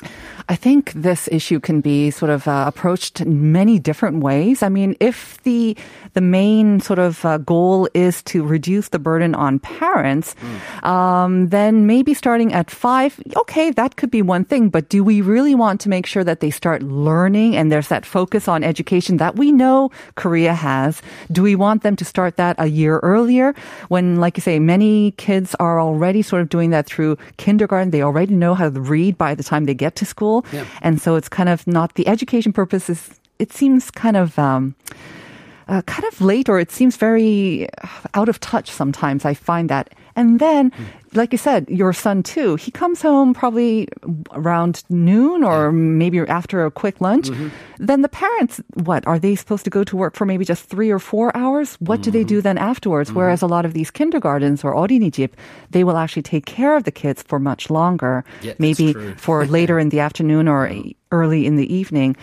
I 0.48 0.54
think 0.54 0.92
this 0.94 1.28
issue 1.28 1.60
can 1.60 1.82
be 1.82 2.10
sort 2.10 2.30
of 2.30 2.48
uh, 2.48 2.64
approached 2.66 3.20
in 3.20 3.52
many 3.52 3.78
different 3.78 4.22
ways. 4.22 4.62
I 4.62 4.70
mean, 4.70 4.96
if 5.00 5.42
the 5.42 5.76
the 6.14 6.22
main 6.22 6.80
sort 6.80 6.98
of 6.98 7.24
uh, 7.26 7.38
goal 7.38 7.88
is 7.92 8.22
to 8.30 8.46
reduce 8.46 8.88
the 8.88 8.98
burden 8.98 9.34
on 9.34 9.58
parents, 9.58 10.34
um, 10.82 11.48
then 11.50 11.86
maybe 11.86 12.14
starting 12.14 12.54
at 12.54 12.70
five, 12.70 13.20
okay, 13.36 13.70
that 13.72 13.96
could 13.96 14.10
be 14.10 14.22
one 14.22 14.44
thing. 14.46 14.70
But 14.70 14.88
do 14.88 15.02
we 15.02 15.20
really 15.20 15.54
want 15.54 15.82
to 15.82 15.88
make 15.90 16.06
sure 16.06 16.24
that 16.24 16.40
they 16.40 16.50
start 16.50 16.82
learning 16.82 17.56
and 17.56 17.70
there's 17.70 17.88
that 17.88 18.06
focus 18.06 18.46
on 18.48 18.62
education 18.62 19.18
that 19.18 19.36
we 19.36 19.50
know 19.50 19.90
Korea 20.14 20.54
has? 20.54 21.02
Do 21.30 21.42
we 21.42 21.56
want 21.58 21.82
them 21.82 21.96
to 21.96 22.04
start 22.06 22.36
that 22.36 22.54
a 22.58 22.70
year 22.70 23.00
earlier 23.02 23.52
when, 23.88 24.16
like 24.22 24.38
you 24.38 24.42
say, 24.42 24.58
many 24.62 25.10
kids 25.18 25.58
are 25.58 25.80
already 25.80 26.22
sort 26.22 26.40
of 26.40 26.48
doing 26.48 26.67
that 26.70 26.86
through 26.86 27.16
kindergarten? 27.36 27.90
They 27.90 28.02
already 28.02 28.34
know 28.34 28.54
how 28.54 28.70
to 28.70 28.80
read 28.80 29.16
by 29.18 29.34
the 29.34 29.42
time 29.42 29.66
they 29.66 29.74
get 29.74 29.94
to 29.96 30.04
school. 30.04 30.44
And 30.82 31.00
so 31.00 31.16
it's 31.16 31.28
kind 31.28 31.48
of 31.48 31.66
not 31.66 31.94
the 31.94 32.06
education 32.08 32.52
purpose 32.52 32.88
is, 32.90 33.10
it 33.38 33.52
seems 33.52 33.90
kind 33.90 34.16
of, 34.16 34.38
um, 34.38 34.74
uh, 35.67 35.81
kind 35.83 36.03
of 36.05 36.19
late 36.21 36.49
or 36.49 36.59
it 36.59 36.71
seems 36.71 36.97
very 36.97 37.67
out 38.13 38.29
of 38.29 38.39
touch 38.39 38.69
sometimes. 38.69 39.25
I 39.25 39.33
find 39.33 39.69
that. 39.69 39.89
And 40.15 40.39
then, 40.39 40.71
like 41.13 41.31
you 41.31 41.39
said, 41.39 41.67
your 41.69 41.91
son 41.91 42.21
too, 42.21 42.55
he 42.55 42.69
comes 42.69 43.01
home 43.01 43.33
probably 43.33 43.87
around 44.31 44.83
noon 44.89 45.43
or 45.43 45.71
maybe 45.71 46.19
after 46.19 46.65
a 46.65 46.69
quick 46.69 47.01
lunch. 47.01 47.29
Then 47.79 48.01
the 48.01 48.09
parents, 48.09 48.61
what, 48.75 49.07
are 49.07 49.17
they 49.17 49.35
supposed 49.35 49.63
to 49.63 49.71
go 49.71 49.83
to 49.83 49.97
work 49.97 50.15
for 50.15 50.25
maybe 50.25 50.45
just 50.45 50.65
three 50.65 50.91
or 50.91 50.99
four 50.99 51.35
hours? 51.35 51.75
What 51.79 52.03
do 52.03 52.11
they 52.11 52.23
do 52.23 52.41
then 52.41 52.59
afterwards? 52.59 53.11
Whereas 53.11 53.41
a 53.41 53.47
lot 53.47 53.65
of 53.65 53.73
these 53.73 53.89
kindergartens 53.89 54.63
or 54.63 54.75
어린이집, 54.75 55.31
they 55.71 55.83
will 55.83 55.97
actually 55.97 56.23
take 56.23 56.45
care 56.45 56.77
of 56.77 56.83
the 56.83 56.91
kids 56.91 57.23
for 57.23 57.39
much 57.39 57.71
longer. 57.71 58.23
Yeah, 58.41 58.51
that's 58.51 58.59
maybe 58.59 58.93
true. 58.93 59.15
for 59.15 59.45
later 59.47 59.79
in 59.79 59.89
the 59.89 59.99
afternoon 59.99 60.47
or 60.47 60.69
early 61.11 61.47
in 61.47 61.55
the 61.55 61.73
evening. 61.73 62.15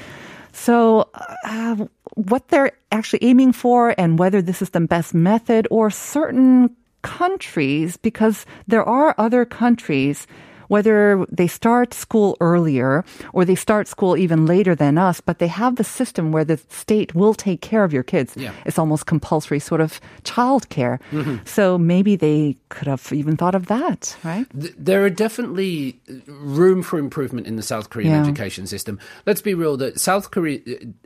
So, 0.56 1.10
uh, 1.44 1.76
what 2.16 2.48
they're 2.48 2.72
actually 2.90 3.24
aiming 3.24 3.52
for 3.52 3.94
and 3.98 4.18
whether 4.18 4.42
this 4.42 4.62
is 4.62 4.70
the 4.70 4.80
best 4.80 5.14
method 5.14 5.68
or 5.70 5.92
certain 5.92 6.74
countries, 7.02 7.98
because 7.98 8.46
there 8.66 8.84
are 8.84 9.14
other 9.18 9.44
countries, 9.44 10.28
whether 10.68 11.26
they 11.32 11.48
start 11.48 11.94
school 11.94 12.38
earlier 12.42 13.04
or 13.34 13.46
they 13.46 13.56
start 13.56 13.88
school 13.88 14.18
even 14.18 14.46
later 14.46 14.76
than 14.76 14.98
us, 14.98 15.22
but 15.22 15.40
they 15.40 15.48
have 15.48 15.76
the 15.76 15.84
system 15.84 16.32
where 16.32 16.46
the 16.46 16.58
state 16.70 17.16
will 17.16 17.34
take 17.34 17.62
care 17.62 17.84
of 17.84 17.94
your 17.94 18.04
kids. 18.04 18.34
Yeah. 18.36 18.52
It's 18.66 18.80
almost 18.80 19.06
compulsory 19.06 19.60
sort 19.60 19.82
of 19.82 20.00
child 20.24 20.70
care. 20.70 21.00
Mm-hmm. 21.12 21.46
So 21.46 21.78
maybe 21.78 22.16
they 22.16 22.56
could 22.70 22.88
have 22.88 23.12
even 23.12 23.38
thought 23.38 23.56
of 23.56 23.68
that, 23.68 24.16
right? 24.24 24.46
There 24.54 25.04
are 25.04 25.10
definitely 25.10 26.00
room 26.28 26.84
for 26.84 27.00
improvement 27.00 27.48
in 27.48 27.56
the 27.56 27.64
South 27.64 27.90
Korean 27.90 28.12
Yeah. 28.12 28.22
education 28.22 28.68
system. 28.68 29.00
Let's 29.26 29.42
be 29.42 29.54
real 29.54 29.78
that 29.78 30.00
South 30.00 30.32
Korea 30.32 30.60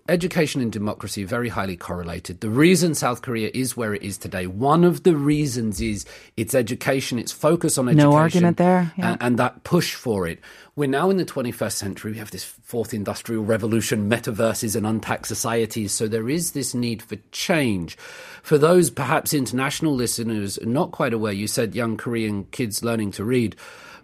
education 0.08 0.62
and 0.62 0.72
democracy 0.72 1.24
are 1.24 1.28
very 1.28 1.50
highly 1.50 1.78
correlated. 1.78 2.42
The 2.42 2.50
reason 2.50 2.96
South 2.96 3.22
Korea 3.22 3.50
is 3.54 3.78
where 3.78 3.94
it 3.94 4.04
is 4.04 4.18
today, 4.18 4.48
one 4.48 4.84
of 4.84 5.04
the 5.04 5.16
reasons 5.16 5.82
is 5.82 6.06
its 6.36 6.56
education, 6.56 7.20
its 7.20 7.32
focus 7.32 7.78
on 7.78 7.88
education. 7.88 8.10
No 8.10 8.16
argument 8.18 8.58
there, 8.58 8.92
yeah. 8.98 9.12
and, 9.12 9.18
and 9.22 9.40
that 9.40 9.49
push 9.64 9.96
for 9.96 10.28
it. 10.28 10.40
We're 10.76 10.90
now 10.90 11.10
in 11.10 11.18
the 11.18 11.26
21st 11.26 11.74
century. 11.74 12.12
We 12.12 12.18
have 12.18 12.32
this 12.32 12.44
fourth 12.44 12.94
industrial 12.94 13.44
revolution, 13.44 14.10
metaverses 14.10 14.76
and 14.76 14.86
untact 14.86 15.26
societies. 15.26 15.92
So 15.92 16.08
there 16.08 16.30
is 16.30 16.52
this 16.52 16.74
need 16.74 17.02
for 17.02 17.18
change. 17.32 17.98
For 18.44 18.58
those 18.58 18.90
perhaps 18.90 19.34
international 19.34 19.94
listeners 19.94 20.60
not 20.62 20.92
quite 20.92 21.14
aware, 21.14 21.34
you 21.34 21.48
said 21.48 21.76
young 21.76 21.98
Korean 21.98 22.46
kids 22.46 22.84
learning 22.84 23.12
to 23.12 23.24
read. 23.24 23.56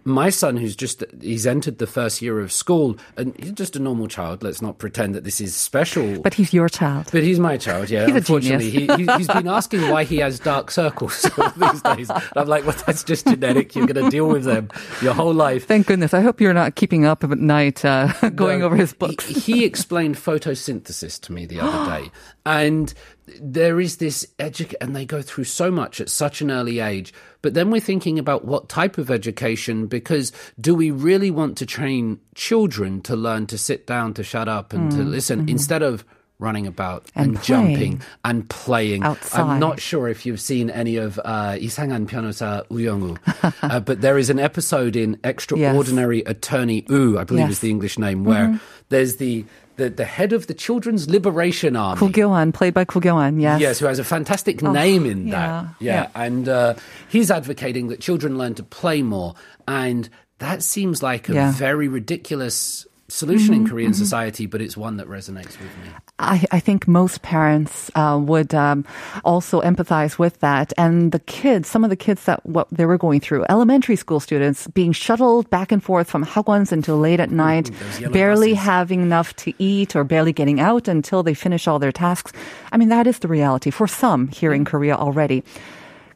My 0.08 0.30
son, 0.30 0.56
who's 0.56 0.76
just 0.76 1.04
he's 1.20 1.48
entered 1.48 1.80
the 1.80 1.88
first 1.88 2.22
year 2.22 2.40
of 2.40 2.52
school, 2.52 2.96
and 3.18 3.36
he's 3.40 3.54
just 3.54 3.76
a 3.76 3.80
normal 3.80 4.08
child. 4.08 4.44
Let's 4.44 4.62
not 4.62 4.78
pretend 4.78 5.16
that 5.16 5.24
this 5.24 5.42
is 5.42 5.56
special. 5.56 6.22
But 6.22 6.36
he's 6.36 6.54
your 6.54 6.70
child. 6.70 7.10
But 7.12 7.24
he's 7.24 7.40
my 7.40 7.58
child, 7.58 7.90
yeah. 7.90 8.06
He's 8.06 8.14
a 8.14 8.18
Unfortunately, 8.18 8.70
he, 8.70 8.86
he, 8.86 9.08
he's 9.18 9.28
been 9.28 9.48
asking 9.48 9.90
why 9.90 10.04
he 10.04 10.18
has 10.18 10.40
dark 10.40 10.70
circles 10.70 11.24
these 11.58 11.82
days. 11.82 12.10
And 12.12 12.22
I'm 12.36 12.48
like, 12.48 12.66
well, 12.68 12.76
that's 12.86 13.04
just 13.04 13.26
genetic. 13.28 13.76
You're 13.76 13.88
going 13.88 14.06
to 14.06 14.12
deal 14.12 14.28
with 14.28 14.44
them 14.44 14.70
your 15.02 15.16
whole 15.16 15.34
life. 15.34 15.66
Thank 15.68 15.88
goodness. 15.88 16.14
I 16.14 16.22
hope 16.22 16.40
you're 16.40 16.54
not 16.54 16.76
keeping 16.76 17.06
up 17.06 17.24
at 17.24 17.32
night 17.40 17.84
uh, 17.84 18.14
going 18.36 18.60
No, 18.60 18.66
over 18.68 18.76
his 18.76 18.92
he- 18.92 18.98
books. 18.98 19.26
He, 19.26 19.66
explained 19.66 20.16
photosynthesis 20.18 21.20
to 21.22 21.34
me 21.34 21.48
the 21.48 21.60
other 21.62 21.90
day, 22.04 22.12
and 22.46 22.94
there 23.40 23.80
is 23.80 23.98
this 23.98 24.28
education, 24.40 24.78
and 24.82 24.96
they 24.96 25.06
go 25.06 25.22
through 25.22 25.46
so 25.46 25.72
much 25.72 26.00
at 26.00 26.10
such 26.10 26.42
an 26.42 26.52
early 26.52 26.80
age. 26.80 27.14
But 27.42 27.54
then 27.54 27.72
we're 27.72 27.82
thinking 27.82 28.20
about 28.20 28.46
what 28.46 28.70
type 28.70 28.98
of 28.98 29.10
education, 29.10 29.88
because 29.88 30.32
do 30.60 30.76
we 30.76 30.92
really 30.92 31.32
want 31.32 31.58
to 31.60 31.66
train 31.66 32.20
children 32.36 33.02
to 33.02 33.16
learn 33.16 33.48
to 33.48 33.58
sit 33.58 33.88
down, 33.88 34.14
to 34.16 34.24
shut 34.24 34.48
up, 34.48 34.74
and 34.74 34.92
mm. 34.92 34.96
to 34.96 35.04
listen 35.04 35.42
mm-hmm. 35.42 35.50
instead 35.50 35.82
of 35.82 36.06
running 36.38 36.68
about 36.68 37.10
and, 37.16 37.36
and 37.36 37.44
jumping 37.44 38.02
and 38.24 38.50
playing. 38.50 39.04
Outside. 39.04 39.42
I'm 39.42 39.60
not 39.60 39.80
sure 39.80 40.10
if 40.10 40.26
you've 40.26 40.42
seen 40.42 40.70
any 40.70 40.98
of 40.98 41.20
uh, 41.24 41.58
이상한 41.58 42.08
변호사 42.08 42.64
우영우, 42.70 43.18
uh, 43.64 43.80
but 43.80 44.02
there 44.02 44.18
is 44.18 44.30
an 44.30 44.40
episode 44.40 44.96
in 44.96 45.18
Extraordinary 45.24 46.20
yes. 46.20 46.28
Attorney 46.28 46.86
Woo, 46.90 47.18
I 47.18 47.24
believe 47.24 47.48
yes. 47.48 47.52
is 47.52 47.60
the 47.60 47.70
English 47.70 47.98
name, 47.98 48.24
where 48.26 48.48
mm-hmm. 48.48 48.58
there's 48.90 49.16
the 49.16 49.46
the 49.78 49.90
the 49.90 50.06
head 50.06 50.34
of 50.34 50.48
the 50.48 50.54
Children's 50.54 51.10
Liberation 51.10 51.76
Army. 51.76 52.00
Koo 52.00 52.12
Kyo-hwan, 52.12 52.52
played 52.52 52.74
by 52.74 52.86
Koo 52.86 53.02
Kyo-hwan, 53.02 53.40
yes. 53.40 53.60
Yes, 53.60 53.80
who 53.80 53.86
has 53.86 54.00
a 54.00 54.04
fantastic 54.04 54.62
name 54.62 55.06
in 55.06 55.28
yeah, 55.28 55.34
that. 55.34 55.76
yeah. 55.80 55.94
Yeah, 55.94 56.10
and 56.16 56.50
uh, 56.50 56.76
he's 57.10 57.32
advocating 57.32 57.88
that 57.90 58.00
children 58.00 58.38
learn 58.38 58.56
to 58.56 58.64
play 58.64 59.02
more, 59.02 59.36
and 59.68 60.10
that 60.40 60.64
seems 60.64 61.02
like 61.02 61.30
a 61.30 61.34
Yeah. 61.34 61.52
Very 61.52 61.88
ridiculous 61.88 62.86
solution 63.08 63.54
in 63.54 63.68
Korean 63.68 63.94
society, 63.94 64.46
but 64.46 64.62
it's 64.62 64.76
one 64.76 64.98
that 64.98 65.08
resonates 65.08 65.60
with 65.60 65.72
me. 65.84 65.90
I, 66.18 66.44
I 66.52 66.60
think 66.60 66.88
most 66.88 67.22
parents 67.22 67.92
uh, 67.94 68.20
would 68.22 68.54
um, 68.56 68.86
also 69.24 69.62
empathize 69.62 70.18
with 70.18 70.40
that. 70.40 70.74
And 70.78 71.12
the 71.12 71.20
kids, 71.20 71.70
some 71.70 71.84
of 71.84 71.90
the 71.90 71.96
kids 71.96 72.24
that 72.24 72.46
what 72.46 72.68
they 72.72 72.86
were 72.86 72.98
going 72.98 73.20
through, 73.20 73.46
elementary 73.50 73.96
school 73.96 74.20
students 74.20 74.68
being 74.68 74.92
shuttled 74.92 75.50
back 75.50 75.72
and 75.72 75.84
forth 75.84 76.10
from 76.10 76.26
hagwons 76.26 76.72
until 76.72 76.98
late 76.98 77.20
at 77.20 77.32
night, 77.32 77.70
yellow 78.00 78.12
barely 78.12 78.54
buses. 78.54 78.66
having 78.66 79.02
enough 79.02 79.36
to 79.36 79.54
eat 79.60 79.96
or 79.96 80.04
barely 80.04 80.34
getting 80.34 80.60
out 80.60 80.88
until 80.88 81.22
they 81.22 81.34
finish 81.34 81.68
all 81.68 81.80
their 81.80 81.92
tasks. 81.92 82.32
I 82.72 82.78
mean, 82.78 82.90
that 82.90 83.08
is 83.08 83.20
the 83.20 83.28
reality 83.28 83.70
for 83.70 83.88
some 83.88 84.30
here 84.30 84.54
in 84.54 84.66
Korea 84.66 84.96
already. 84.96 85.44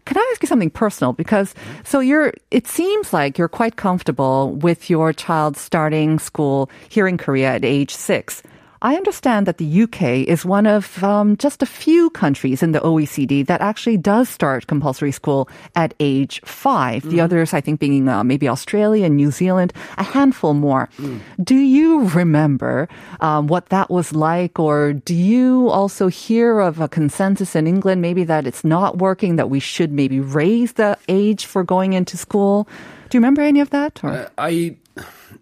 Can 0.06 0.18
I 0.18 0.30
ask 0.32 0.42
you 0.42 0.48
something 0.48 0.70
personal? 0.70 1.14
Because 1.14 1.54
so 1.84 2.00
you're, 2.00 2.34
it 2.52 2.68
seems 2.68 3.14
like 3.14 3.38
you're 3.38 3.48
quite 3.48 3.76
comfortable 3.76 4.54
with 4.54 4.90
your 4.90 5.14
child 5.14 5.58
starting 5.58 6.20
school 6.20 6.70
here 6.90 7.08
in 7.08 7.18
Korea 7.18 7.56
at 7.56 7.66
age 7.66 7.94
six. 7.94 8.42
I 8.82 8.96
understand 8.96 9.46
that 9.46 9.58
the 9.58 9.84
UK 9.84 10.28
is 10.28 10.46
one 10.46 10.66
of 10.66 11.04
um, 11.04 11.36
just 11.36 11.62
a 11.62 11.66
few 11.66 12.10
countries 12.12 12.64
in 12.64 12.72
the 12.72 12.80
OECD 12.80 13.46
that 13.48 13.60
actually 13.60 13.98
does 13.98 14.30
start 14.30 14.68
compulsory 14.68 15.12
school 15.12 15.50
at 15.76 15.94
age 16.00 16.42
5 16.46 17.10
The 17.10 17.20
others, 17.20 17.54
I 17.54 17.60
think, 17.60 17.80
being 17.80 18.08
uh, 18.08 18.24
maybe 18.24 18.48
Australia 18.48 19.06
and 19.06 19.18
New 19.18 19.32
Zealand, 19.32 19.74
a 19.98 20.04
handful 20.04 20.54
more. 20.54 20.90
Do 21.44 21.56
you 21.56 22.08
remember 22.10 22.88
um, 23.20 23.48
what 23.48 23.68
that 23.70 23.90
was 23.90 24.14
like, 24.14 24.60
or 24.60 24.94
do 24.94 25.14
you 25.14 25.70
also 25.70 26.08
hear 26.08 26.60
of 26.60 26.80
a 26.80 26.88
consensus 26.88 27.56
in 27.56 27.68
England, 27.68 28.02
maybe 28.02 28.24
that 28.24 28.48
it's 28.48 28.64
not 28.64 28.98
working, 28.98 29.36
that 29.36 29.50
we 29.50 29.60
should 29.60 29.92
maybe 29.92 30.20
raise 30.20 30.74
the 30.74 30.98
age 31.10 31.46
for 31.46 31.64
going 31.64 31.94
into 31.94 32.16
school? 32.16 32.68
Do 33.10 33.18
you 33.18 33.20
remember 33.20 33.42
any 33.42 33.60
of 33.60 33.72
that? 33.72 34.04
Or? 34.04 34.10
Uh, 34.10 34.30
I, 34.38 34.78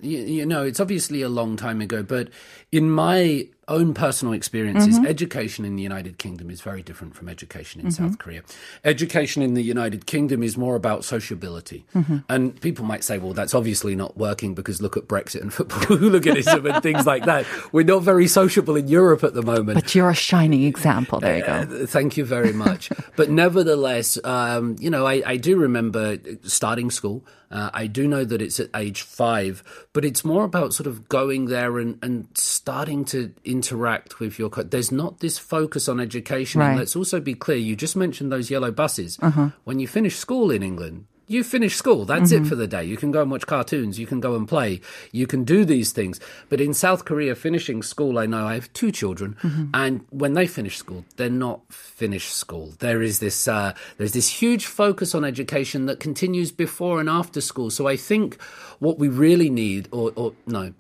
you 0.02 0.46
know, 0.46 0.64
it's 0.64 0.80
obviously 0.80 1.22
a 1.22 1.30
long 1.30 1.58
time 1.58 1.82
ago, 1.82 2.04
but 2.04 2.30
in 2.72 2.90
my 2.92 3.48
own 3.70 3.94
personal 3.94 4.34
experiences, 4.34 4.96
Mm-hmm. 4.96 5.08
education 5.08 5.66
in 5.66 5.76
the 5.76 5.84
United 5.84 6.18
Kingdom 6.18 6.50
is 6.50 6.62
very 6.62 6.82
different 6.82 7.16
from 7.16 7.28
education 7.28 7.82
in 7.82 7.92
South 7.92 8.18
Korea. 8.18 8.42
Education 8.86 9.42
in 9.42 9.56
the 9.56 9.62
United 9.62 10.06
Kingdom 10.06 10.42
is 10.42 10.56
more 10.58 10.76
about 10.76 11.04
sociability. 11.04 11.86
Mm-hmm. 11.94 12.20
And 12.30 12.60
people 12.62 12.86
might 12.86 13.04
say, 13.04 13.18
well, 13.18 13.34
that's 13.34 13.54
obviously 13.54 13.94
not 13.94 14.18
working 14.18 14.54
because 14.56 14.82
look 14.82 14.96
at 14.96 15.04
Brexit 15.10 15.42
and 15.42 15.54
football 15.58 15.80
hooliganism 15.98 16.66
and 16.66 16.82
things 16.82 17.06
like 17.06 17.26
that. 17.26 17.46
We're 17.74 17.84
not 17.84 18.04
very 18.04 18.28
sociable 18.28 18.78
in 18.78 18.88
Europe 18.88 19.26
at 19.26 19.34
the 19.34 19.44
moment. 19.44 19.76
but 19.84 19.94
you're 19.94 20.10
a 20.10 20.16
shining 20.16 20.64
example. 20.64 21.20
There 21.20 21.38
you 21.38 21.46
go. 21.46 21.54
Uh, 21.84 21.86
Thank 21.88 22.16
you 22.16 22.24
very 22.24 22.54
much. 22.54 22.90
but 23.18 23.30
nevertheless, 23.30 24.18
um, 24.24 24.78
you 24.80 24.90
know, 24.90 25.06
I, 25.06 25.22
I 25.26 25.36
do 25.36 25.58
remember 25.58 26.18
starting 26.44 26.90
school. 26.90 27.26
Uh, 27.50 27.70
I 27.74 27.88
do 27.88 28.08
know 28.10 28.26
that 28.26 28.42
it's 28.42 28.60
at 28.60 28.70
age 28.76 29.02
five, 29.04 29.64
but 29.94 30.04
it's 30.04 30.26
more 30.26 30.44
about 30.44 30.74
sort 30.74 30.88
of 30.88 31.08
going 31.08 31.46
there 31.46 31.80
and, 31.80 31.98
and 32.02 32.28
starting 32.58 33.06
to 33.06 33.34
interact 33.46 34.20
with 34.20 34.38
your. 34.40 34.50
Co- 34.50 34.64
There's 34.64 34.92
not 34.92 35.20
this 35.20 35.38
focus 35.38 35.88
on 35.88 36.00
education. 36.00 36.60
Right. 36.62 36.70
And 36.72 36.80
let's 36.80 36.96
also 36.96 37.20
be 37.20 37.34
clear. 37.34 37.58
You 37.58 37.76
just 37.76 37.96
mentioned 37.96 38.32
those 38.32 38.50
yellow 38.52 38.72
buses. 38.72 39.18
Uh-huh. 39.22 39.50
When 39.64 39.80
you 39.80 39.88
finish 39.88 40.16
school 40.16 40.52
in 40.52 40.62
England. 40.64 41.06
You 41.30 41.44
finish 41.44 41.76
school. 41.76 42.06
That's 42.06 42.32
it 42.32 42.46
for 42.48 42.56
the 42.56 42.68
day. 42.68 42.86
You 42.86 42.96
can 42.96 43.12
go 43.12 43.22
and 43.22 43.30
watch 43.30 43.46
cartoons. 43.46 44.00
You 44.00 44.08
can 44.08 44.22
go 44.22 44.36
and 44.36 44.48
play. 44.48 44.80
You 45.12 45.28
can 45.28 45.44
do 45.44 45.66
these 45.66 45.92
things. 45.92 46.22
But 46.48 46.62
in 46.62 46.74
South 46.74 47.04
Korea, 47.04 47.36
finishing 47.36 47.84
school, 47.84 48.18
I 48.18 48.26
know 48.26 48.48
I 48.48 48.54
have 48.54 48.72
two 48.72 48.92
children, 48.94 49.36
and 49.74 50.06
when 50.10 50.36
they 50.36 50.48
finish 50.48 50.78
school, 50.78 51.04
they're 51.18 51.30
not 51.30 51.62
finished 51.70 52.34
school. 52.34 52.74
There 52.80 53.02
is 53.02 53.20
this 53.20 53.48
uh, 53.48 53.74
there's 53.98 54.14
this 54.14 54.30
huge 54.30 54.68
focus 54.68 55.14
on 55.14 55.26
education 55.26 55.86
that 55.88 56.00
continues 56.00 56.54
before 56.54 57.02
and 57.02 57.10
after 57.10 57.42
school. 57.42 57.72
So 57.72 57.88
I 57.88 57.98
think 57.98 58.42
what 58.80 58.98
we 58.98 59.10
really 59.10 59.50
need, 59.50 59.90
or, 59.92 60.14
or 60.16 60.34
no, 60.46 60.74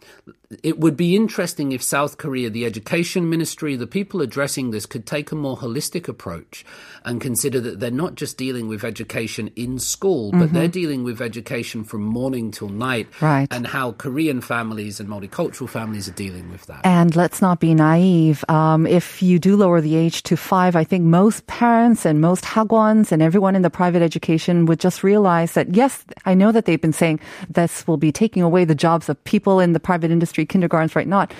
it 0.63 0.79
would 0.79 0.95
be 0.95 1.15
interesting 1.15 1.71
if 1.73 1.83
South 1.83 2.17
Korea, 2.17 2.49
the 2.49 2.65
education 2.65 3.29
ministry, 3.29 3.75
the 3.75 3.87
people 3.87 4.21
addressing 4.21 4.71
this, 4.71 4.85
could 4.85 5.05
take 5.05 5.31
a 5.31 5.35
more 5.35 5.57
holistic 5.57 6.07
approach 6.07 6.65
and 7.03 7.19
consider 7.19 7.59
that 7.59 7.79
they're 7.79 7.91
not 7.91 8.15
just 8.15 8.37
dealing 8.37 8.67
with 8.67 8.83
education 8.83 9.51
in 9.55 9.77
school, 9.77 10.31
but 10.39 10.53
they're 10.53 10.67
dealing 10.67 11.03
with 11.03 11.21
education 11.21 11.83
from 11.83 12.01
morning 12.03 12.51
till 12.51 12.69
night, 12.69 13.07
Right. 13.21 13.47
and 13.51 13.67
how 13.67 13.93
Korean 13.93 14.41
families 14.41 14.99
and 14.99 15.09
multicultural 15.09 15.69
families 15.69 16.07
are 16.07 16.13
dealing 16.13 16.49
with 16.51 16.65
that. 16.67 16.81
And 16.85 17.15
let's 17.15 17.41
not 17.41 17.59
be 17.59 17.73
naive. 17.73 18.43
Um, 18.49 18.85
if 18.87 19.21
you 19.21 19.39
do 19.39 19.55
lower 19.55 19.81
the 19.81 19.95
age 19.95 20.23
to 20.23 20.37
five, 20.37 20.75
I 20.75 20.83
think 20.83 21.03
most 21.03 21.45
parents 21.47 22.05
and 22.05 22.21
most 22.21 22.43
hagwons 22.45 23.11
and 23.11 23.21
everyone 23.21 23.55
in 23.55 23.61
the 23.61 23.69
private 23.69 24.01
education 24.01 24.65
would 24.65 24.79
just 24.79 25.03
realize 25.03 25.53
that, 25.53 25.75
yes, 25.75 26.03
I 26.25 26.33
know 26.33 26.51
that 26.51 26.65
they've 26.65 26.81
been 26.81 26.93
saying 26.93 27.19
this 27.49 27.87
will 27.87 27.97
be 27.97 28.11
taking 28.11 28.43
away 28.43 28.65
the 28.65 28.75
jobs 28.75 29.09
of 29.09 29.21
people 29.23 29.59
in 29.59 29.73
the 29.73 29.79
private 29.79 30.11
industry, 30.11 30.45
kindergartens, 30.45 30.95
right? 30.95 31.07
Not. 31.07 31.33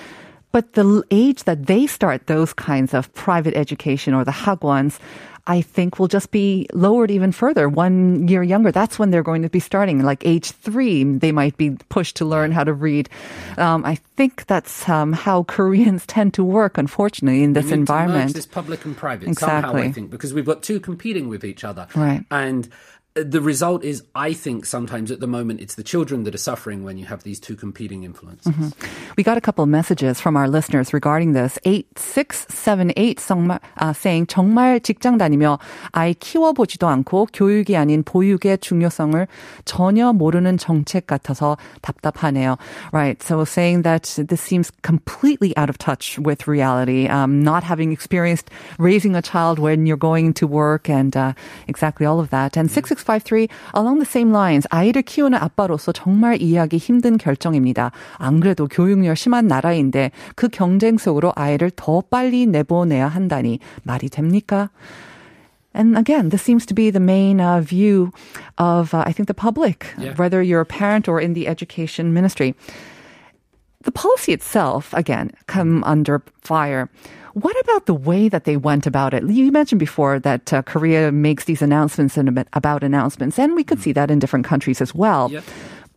But 0.52 0.72
the 0.74 1.02
age 1.10 1.44
that 1.44 1.66
they 1.66 1.86
start 1.86 2.26
those 2.26 2.52
kinds 2.52 2.94
of 2.94 3.12
private 3.14 3.54
education 3.54 4.14
or 4.14 4.24
the 4.24 4.32
hagwons, 4.32 4.98
I 5.46 5.62
think 5.62 5.98
will 5.98 6.08
just 6.08 6.30
be 6.30 6.66
lowered 6.74 7.10
even 7.10 7.32
further. 7.32 7.68
One 7.70 8.28
year 8.28 8.42
younger, 8.42 8.70
that's 8.72 8.98
when 8.98 9.10
they're 9.10 9.22
going 9.22 9.42
to 9.42 9.48
be 9.48 9.60
starting. 9.60 10.02
Like 10.02 10.24
age 10.26 10.50
three, 10.50 11.04
they 11.04 11.32
might 11.32 11.56
be 11.56 11.70
pushed 11.88 12.16
to 12.16 12.24
learn 12.26 12.52
how 12.52 12.64
to 12.64 12.72
read. 12.74 13.08
Um, 13.56 13.84
I 13.84 13.94
think 14.16 14.44
that's 14.46 14.88
um, 14.88 15.12
how 15.14 15.44
Koreans 15.44 16.04
tend 16.16 16.34
to 16.34 16.44
work, 16.44 16.76
unfortunately, 16.76 17.42
in 17.42 17.52
this 17.54 17.64
We 17.64 17.70
need 17.70 17.86
to 17.86 17.92
merge 17.92 18.00
environment. 18.00 18.34
this 18.34 18.46
public 18.46 18.84
and 18.84 18.94
private 18.96 19.38
somehow, 19.38 19.56
I 19.56 19.58
Exactly. 19.70 19.92
think, 19.92 20.10
because 20.10 20.34
we've 20.34 20.46
got 20.46 20.62
two 20.62 20.80
competing 20.80 21.28
with 21.28 21.44
each 21.44 21.64
other. 21.64 21.88
Right. 21.94 22.24
And 22.30 22.68
the 23.17 23.41
result 23.41 23.83
is, 23.83 24.03
I 24.15 24.33
think 24.33 24.65
sometimes 24.65 25.11
at 25.11 25.19
the 25.19 25.27
moment 25.27 25.61
it's 25.61 25.75
the 25.75 25.83
children 25.83 26.23
that 26.23 26.33
are 26.33 26.39
suffering 26.39 26.83
when 26.83 26.97
you 26.97 27.05
have 27.05 27.21
these 27.21 27.39
two 27.39 27.55
competing 27.55 28.03
influences. 28.03 28.73
We 29.17 29.23
got 29.23 29.37
a 29.37 29.41
couple 29.41 29.63
of 29.63 29.69
messages 29.69 30.19
from 30.19 30.35
our 30.35 30.47
listeners 30.47 30.93
regarding 30.93 31.33
this. 31.33 31.59
8678 31.63 33.17
정말, 33.17 33.59
아, 33.77 33.93
saying 33.95 34.25
정말 34.27 34.79
직장 34.79 35.19
다니며 35.19 35.59
아이 35.91 36.15
키워보지도 36.15 36.87
않고 36.87 37.27
교육이 37.33 37.77
아닌 37.77 38.03
보육의 38.03 38.57
중요성을 38.57 39.27
전혀 39.65 40.11
모르는 40.11 40.57
정책 40.57 41.05
같아서 41.05 41.57
답답하네요. 41.83 42.57
Right. 42.91 43.21
So 43.21 43.43
saying 43.45 43.83
that 43.83 44.17
this 44.27 44.41
seems 44.41 44.71
completely 44.81 45.55
out 45.55 45.69
of 45.69 45.77
touch 45.77 46.17
with 46.17 46.47
reality. 46.47 47.07
Um, 47.07 47.43
not 47.43 47.63
having 47.63 47.91
experienced 47.91 48.49
raising 48.79 49.15
a 49.15 49.21
child 49.21 49.59
when 49.59 49.85
you're 49.85 49.97
going 49.97 50.33
to 50.33 50.47
work 50.47 50.89
and 50.89 51.15
uh, 51.15 51.33
exactly 51.67 52.07
all 52.07 52.19
of 52.19 52.31
that. 52.31 52.57
And 52.57 52.71
6653 53.07 53.47
along 53.75 53.99
the 53.99 54.07
same 54.07 54.31
lines 54.31 54.67
아이를 54.69 55.01
키우는 55.01 55.37
아빠로서 55.39 55.91
정말 55.91 56.41
이해하기 56.41 56.77
힘든 56.77 57.17
결정입니다. 57.17 57.91
안 58.17 58.39
그래도 58.39 58.67
교육열 58.67 59.15
심한 59.15 59.47
나라인데 59.47 60.11
그 60.35 60.49
경쟁 60.49 60.97
속으로 60.97 61.31
아이를 61.35 61.71
더 61.75 62.01
빨리 62.01 62.45
내보내야 62.45 63.07
한다니 63.07 63.59
말이 63.83 64.09
됩니까? 64.09 64.69
And 65.75 65.97
again, 65.97 66.29
this 66.29 66.43
seems 66.43 66.67
to 66.67 66.75
be 66.75 66.91
the 66.91 67.01
main 67.01 67.39
uh, 67.41 67.59
view 67.61 68.11
of, 68.59 68.93
uh, 68.93 69.03
I 69.07 69.11
think, 69.11 69.25
the 69.25 69.33
public, 69.33 69.87
Yeah. 69.97 70.13
whether 70.17 70.43
you're 70.43 70.61
a 70.61 70.65
parent 70.69 71.07
or 71.09 71.19
in 71.19 71.33
the 71.33 71.47
education 71.47 72.13
ministry. 72.13 72.53
The 73.81 73.91
policy 73.91 74.33
itself, 74.33 74.93
again, 74.93 75.31
come 75.47 75.83
under 75.83 76.21
fire. 76.41 76.89
What 77.40 77.58
about 77.60 77.86
the 77.86 77.94
way 77.94 78.28
that 78.28 78.44
they 78.44 78.56
went 78.56 78.86
about 78.86 79.14
it? 79.14 79.22
You 79.22 79.52
mentioned 79.52 79.78
before 79.78 80.18
that 80.20 80.52
uh, 80.52 80.62
Korea 80.62 81.12
makes 81.12 81.44
these 81.44 81.62
announcements 81.62 82.16
and 82.16 82.44
about- 82.52 82.82
announcements, 82.82 83.38
and 83.38 83.54
we 83.54 83.62
could 83.62 83.80
see 83.80 83.92
that 83.92 84.10
in 84.10 84.18
different 84.18 84.46
countries 84.46 84.80
as 84.80 84.94
well. 84.94 85.30
Yep. 85.30 85.44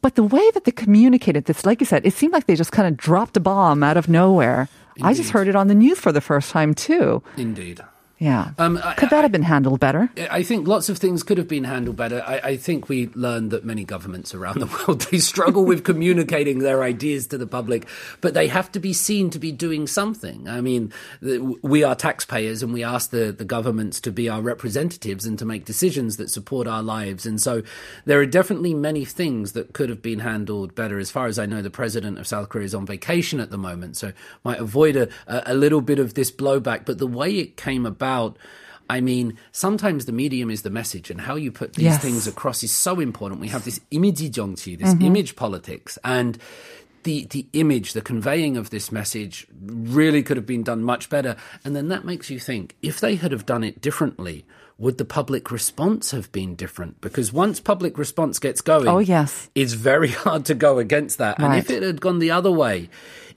But 0.02 0.16
the 0.16 0.24
way 0.24 0.50
that 0.52 0.66
they 0.66 0.72
communicated 0.72 1.46
this, 1.46 1.66
like 1.66 1.80
you 1.80 1.86
said, 1.86 2.06
it 2.06 2.14
seemed 2.14 2.34
like 2.34 2.46
they 2.46 2.56
just 2.56 2.72
kind 2.72 2.88
of 2.88 2.98
dropped 2.98 3.38
a 3.38 3.40
bomb 3.40 3.82
out 3.84 3.98
of 3.98 4.10
nowhere. 4.10 4.68
I 5.02 5.14
just 5.14 5.32
heard 5.32 5.48
it 5.48 5.56
on 5.56 5.68
the 5.68 5.76
news 5.76 6.00
for 6.00 6.12
the 6.12 6.22
first 6.22 6.52
time 6.52 6.74
too. 6.74 7.24
Indeed. 7.38 7.82
Yeah. 8.22 8.52
Um, 8.60 8.80
I- 8.84 8.94
could 8.94 9.10
that 9.10 9.24
have 9.24 9.32
been 9.32 9.42
handled 9.42 9.80
better? 9.80 10.12
I 10.30 10.44
think 10.44 10.68
lots 10.68 10.90
of 10.90 11.00
things 11.00 11.24
could 11.24 11.40
have 11.40 11.48
been 11.48 11.64
handled 11.64 11.96
better. 11.96 12.24
I, 12.26 12.38
I 12.44 12.58
think 12.58 12.88
we 12.88 13.10
learned 13.16 13.50
that 13.50 13.66
many 13.66 13.84
governments 13.84 14.36
around 14.36 14.60
the 14.60 14.68
world 14.88 15.02
they 15.10 15.18
struggle 15.18 15.66
with 15.66 15.84
communicating 15.84 16.60
their 16.60 16.84
ideas 16.84 17.26
to 17.28 17.40
the 17.40 17.48
public, 17.48 17.88
but 18.22 18.36
they 18.36 18.48
have 18.48 18.72
to 18.74 18.80
be 18.80 18.94
seen 18.94 19.32
to 19.32 19.40
be 19.40 19.52
doing 19.52 19.88
something. 19.88 20.48
I 20.48 20.62
mean, 20.62 20.94
we 21.64 21.84
are 21.84 21.96
taxpayers, 21.96 22.62
and 22.62 22.72
we 22.74 22.84
ask 22.84 23.10
the, 23.10 23.32
the 23.32 23.44
governments 23.44 24.00
to 24.02 24.12
be 24.12 24.30
our 24.30 24.42
representatives 24.42 25.26
and 25.26 25.40
to 25.40 25.46
make 25.46 25.66
decisions 25.66 26.18
that 26.18 26.30
support 26.30 26.68
our 26.68 26.84
lives. 26.84 27.26
And 27.26 27.42
so, 27.42 27.64
there 28.06 28.20
are 28.20 28.28
definitely 28.28 28.76
many 28.76 29.04
things 29.04 29.54
that 29.54 29.74
could 29.74 29.90
have 29.90 30.04
been 30.04 30.20
handled 30.20 30.76
better. 30.76 31.00
As 31.00 31.10
far 31.10 31.26
as 31.26 31.40
I 31.40 31.48
know, 31.48 31.64
the 31.64 31.72
president 31.72 32.20
of 32.20 32.28
South 32.28 32.50
Korea 32.50 32.66
is 32.66 32.76
on 32.76 32.86
vacation 32.86 33.40
at 33.40 33.50
the 33.50 33.58
moment, 33.58 33.98
so 33.98 34.14
might 34.44 34.60
avoid 34.60 34.96
a, 34.96 35.10
a 35.28 35.56
little 35.56 35.82
bit 35.82 35.98
of 35.98 36.14
this 36.14 36.30
blowback. 36.30 36.86
But 36.86 37.00
the 37.00 37.08
way 37.08 37.40
it 37.40 37.58
came 37.58 37.88
about. 37.88 38.11
I 38.90 39.00
mean, 39.00 39.38
sometimes 39.54 40.06
the 40.06 40.12
medium 40.12 40.50
is 40.52 40.64
the 40.64 40.70
message, 40.70 41.10
and 41.12 41.22
how 41.22 41.36
you 41.36 41.50
put 41.52 41.74
these 41.74 41.86
Yes. 41.96 42.02
things 42.02 42.28
across 42.28 42.62
is 42.62 42.72
so 42.74 43.00
important. 43.00 43.40
We 43.40 43.48
have 43.48 43.64
this 43.64 43.80
치, 43.90 44.76
this 44.76 44.96
image 45.00 45.36
politics, 45.38 45.98
and 46.04 46.38
the 47.04 47.26
the 47.30 47.46
image, 47.54 47.94
the 47.94 48.02
conveying 48.02 48.58
of 48.58 48.70
this 48.70 48.92
message 48.92 49.48
really 49.66 50.22
could 50.24 50.38
have 50.38 50.46
been 50.46 50.64
done 50.64 50.84
much 50.84 51.10
better. 51.10 51.36
And 51.64 51.74
then 51.76 51.88
that 51.88 52.04
makes 52.06 52.30
you 52.30 52.40
think: 52.40 52.76
if 52.82 53.00
they 53.00 53.16
had 53.16 53.32
have 53.32 53.46
done 53.46 53.64
it 53.64 53.80
differently, 53.82 54.46
would 54.78 54.98
the 54.98 55.06
public 55.06 55.52
response 55.52 56.12
have 56.12 56.32
been 56.32 56.56
different? 56.56 57.00
Because 57.02 57.32
once 57.32 57.60
public 57.62 57.98
response 57.98 58.40
gets 58.40 58.62
going, 58.62 58.88
Oh, 58.88 59.00
yes. 59.00 59.50
it's 59.56 59.74
very 59.74 60.10
hard 60.26 60.44
to 60.46 60.54
go 60.54 60.80
against 60.80 61.18
that. 61.20 61.40
And 61.40 61.56
if 61.56 61.70
it 61.70 61.82
had 61.84 62.02
gone 62.02 62.20
the 62.20 62.32
other 62.32 62.52
way, 62.52 62.90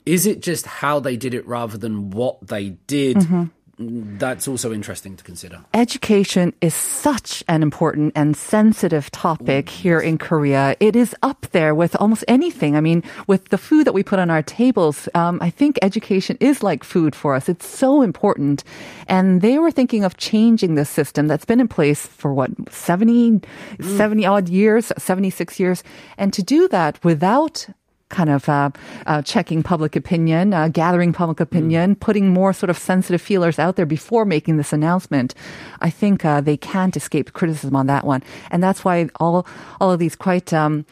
is 0.05 0.27
it 0.27 0.43
just 0.43 0.67
how 0.67 1.01
they 1.01 1.17
did 1.17 1.33
it 1.33 1.47
rather 1.47 1.79
than 1.79 2.11
what 2.11 2.47
they 2.49 2.71
did? 2.87 3.19
Mm-hmm. 3.19 3.45
That's 3.79 4.47
also 4.47 4.73
interesting 4.73 5.17
to 5.17 5.25
consider. 5.25 5.65
Education 5.75 6.55
is 6.61 6.75
such 6.75 7.43
an 7.49 7.63
important 7.63 8.13
and 8.15 8.37
sensitive 8.37 9.11
topic 9.11 9.69
here 9.69 9.99
in 9.99 10.19
Korea. 10.19 10.77
It 10.79 10.95
is 10.95 11.15
up 11.23 11.47
there 11.51 11.75
with 11.75 11.97
almost 11.97 12.25
anything. 12.29 12.77
I 12.77 12.81
mean, 12.81 13.03
with 13.27 13.49
the 13.49 13.59
food 13.59 13.87
that 13.87 13.93
we 13.93 14.03
put 14.03 14.19
on 14.19 14.31
our 14.31 14.43
tables, 14.43 15.09
um, 15.15 15.39
I 15.41 15.51
think 15.51 15.79
education 15.83 16.37
is 16.41 16.63
like 16.63 16.85
food 16.85 17.15
for 17.15 17.35
us. 17.35 17.49
It's 17.49 17.67
so 17.67 18.03
important. 18.03 18.63
And 19.09 19.41
they 19.41 19.59
were 19.59 19.71
thinking 19.71 20.05
of 20.05 20.17
changing 20.17 20.77
the 20.77 20.85
system 20.85 21.27
that's 21.27 21.45
been 21.45 21.61
in 21.61 21.69
place 21.69 22.07
for 22.07 22.33
what, 22.33 22.51
70, 22.71 23.41
70 23.81 24.27
odd 24.27 24.49
years, 24.49 24.93
76 24.97 25.59
years. 25.59 25.83
And 26.17 26.33
to 26.33 26.43
do 26.43 26.69
that 26.69 27.03
without 27.03 27.67
kind 28.15 28.31
of 28.31 28.49
uh, 28.49 28.71
uh, 29.07 29.21
checking 29.23 29.63
public 29.63 29.97
opinion, 29.97 30.55
uh, 30.55 30.69
gathering 30.69 31.13
public 31.13 31.41
opinion, 31.41 31.97
putting 31.97 32.33
more 32.33 32.53
sort 32.53 32.71
of 32.71 32.79
sensitive 32.79 33.21
feelers 33.21 33.59
out 33.59 33.75
there 33.75 33.87
before 33.87 34.25
making 34.25 34.57
this 34.57 34.73
announcement. 34.73 35.35
I 35.81 35.91
think 35.91 36.25
uh, 36.25 36.41
they 36.41 36.57
can't 36.57 36.97
escape 36.97 37.33
criticism 37.33 37.75
on 37.75 37.87
that 37.89 38.07
one, 38.07 38.23
and 38.51 38.63
that's 38.63 38.85
why 38.85 39.09
all 39.19 39.47
all 39.81 39.91
of 39.91 39.99
these 39.99 40.17
quite. 40.17 40.53
Um, 40.53 40.87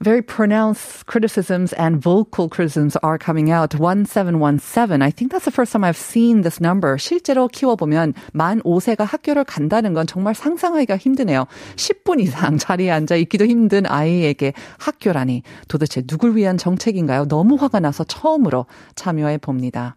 very 0.00 0.22
pronounced 0.22 1.06
criticisms 1.06 1.72
and 1.74 2.00
vocal 2.00 2.48
criticisms 2.48 2.96
are 3.02 3.18
coming 3.18 3.50
out. 3.50 3.74
1717. 3.74 5.02
I 5.02 5.10
think 5.10 5.32
that's 5.32 5.44
the 5.44 5.50
first 5.50 5.72
time 5.72 5.84
I've 5.84 5.96
seen 5.96 6.42
this 6.42 6.60
number. 6.60 6.96
실제로 6.98 7.48
키워보면 7.48 8.14
만 8.32 8.60
5세가 8.62 9.04
학교를 9.04 9.44
간다는 9.44 9.94
건 9.94 10.06
정말 10.06 10.34
상상하기가 10.34 10.96
힘드네요. 10.96 11.46
10분 11.76 12.20
이상 12.20 12.58
자리에 12.58 12.90
앉아 12.90 13.16
있기도 13.16 13.46
힘든 13.46 13.86
아이에게 13.86 14.52
학교라니 14.78 15.42
도대체 15.68 16.02
누굴 16.02 16.36
위한 16.36 16.56
정책인가요? 16.56 17.26
너무 17.26 17.56
화가 17.56 17.80
나서 17.80 18.04
처음으로 18.04 18.66
참여해 18.94 19.38
봅니다. 19.38 19.96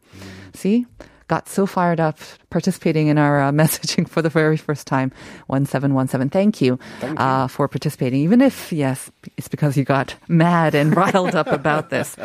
See? 0.56 0.86
Got 1.32 1.48
so 1.48 1.66
fired 1.66 2.02
up 2.02 2.20
participating 2.50 3.08
in 3.08 3.18
our 3.18 3.40
uh, 3.42 3.52
messaging 3.64 4.06
for 4.06 4.22
the 4.22 4.28
very 4.28 4.58
first 4.58 4.86
time. 4.86 5.14
1717. 5.48 6.30
Thank 6.30 6.60
you, 6.62 6.78
Uh, 7.16 7.48
for 7.48 7.70
participating. 7.70 8.20
Even 8.20 8.42
if, 8.42 8.74
yes, 8.74 9.10
it's 9.38 9.48
because 9.48 9.78
you 9.78 9.86
got 9.86 10.14
mad 10.28 10.76
and 10.76 10.94
riled 11.02 11.34
up 11.34 11.48
about 11.48 11.90
this. 11.90 12.18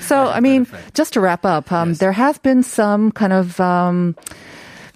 So, 0.00 0.28
I 0.28 0.38
mean, 0.38 0.68
just 0.94 1.12
to 1.14 1.20
wrap 1.20 1.44
up, 1.44 1.72
um, 1.72 1.94
there 1.94 2.12
has 2.12 2.38
been 2.38 2.62
some 2.62 3.10
kind 3.10 3.32
of, 3.32 3.58
um, 3.58 4.14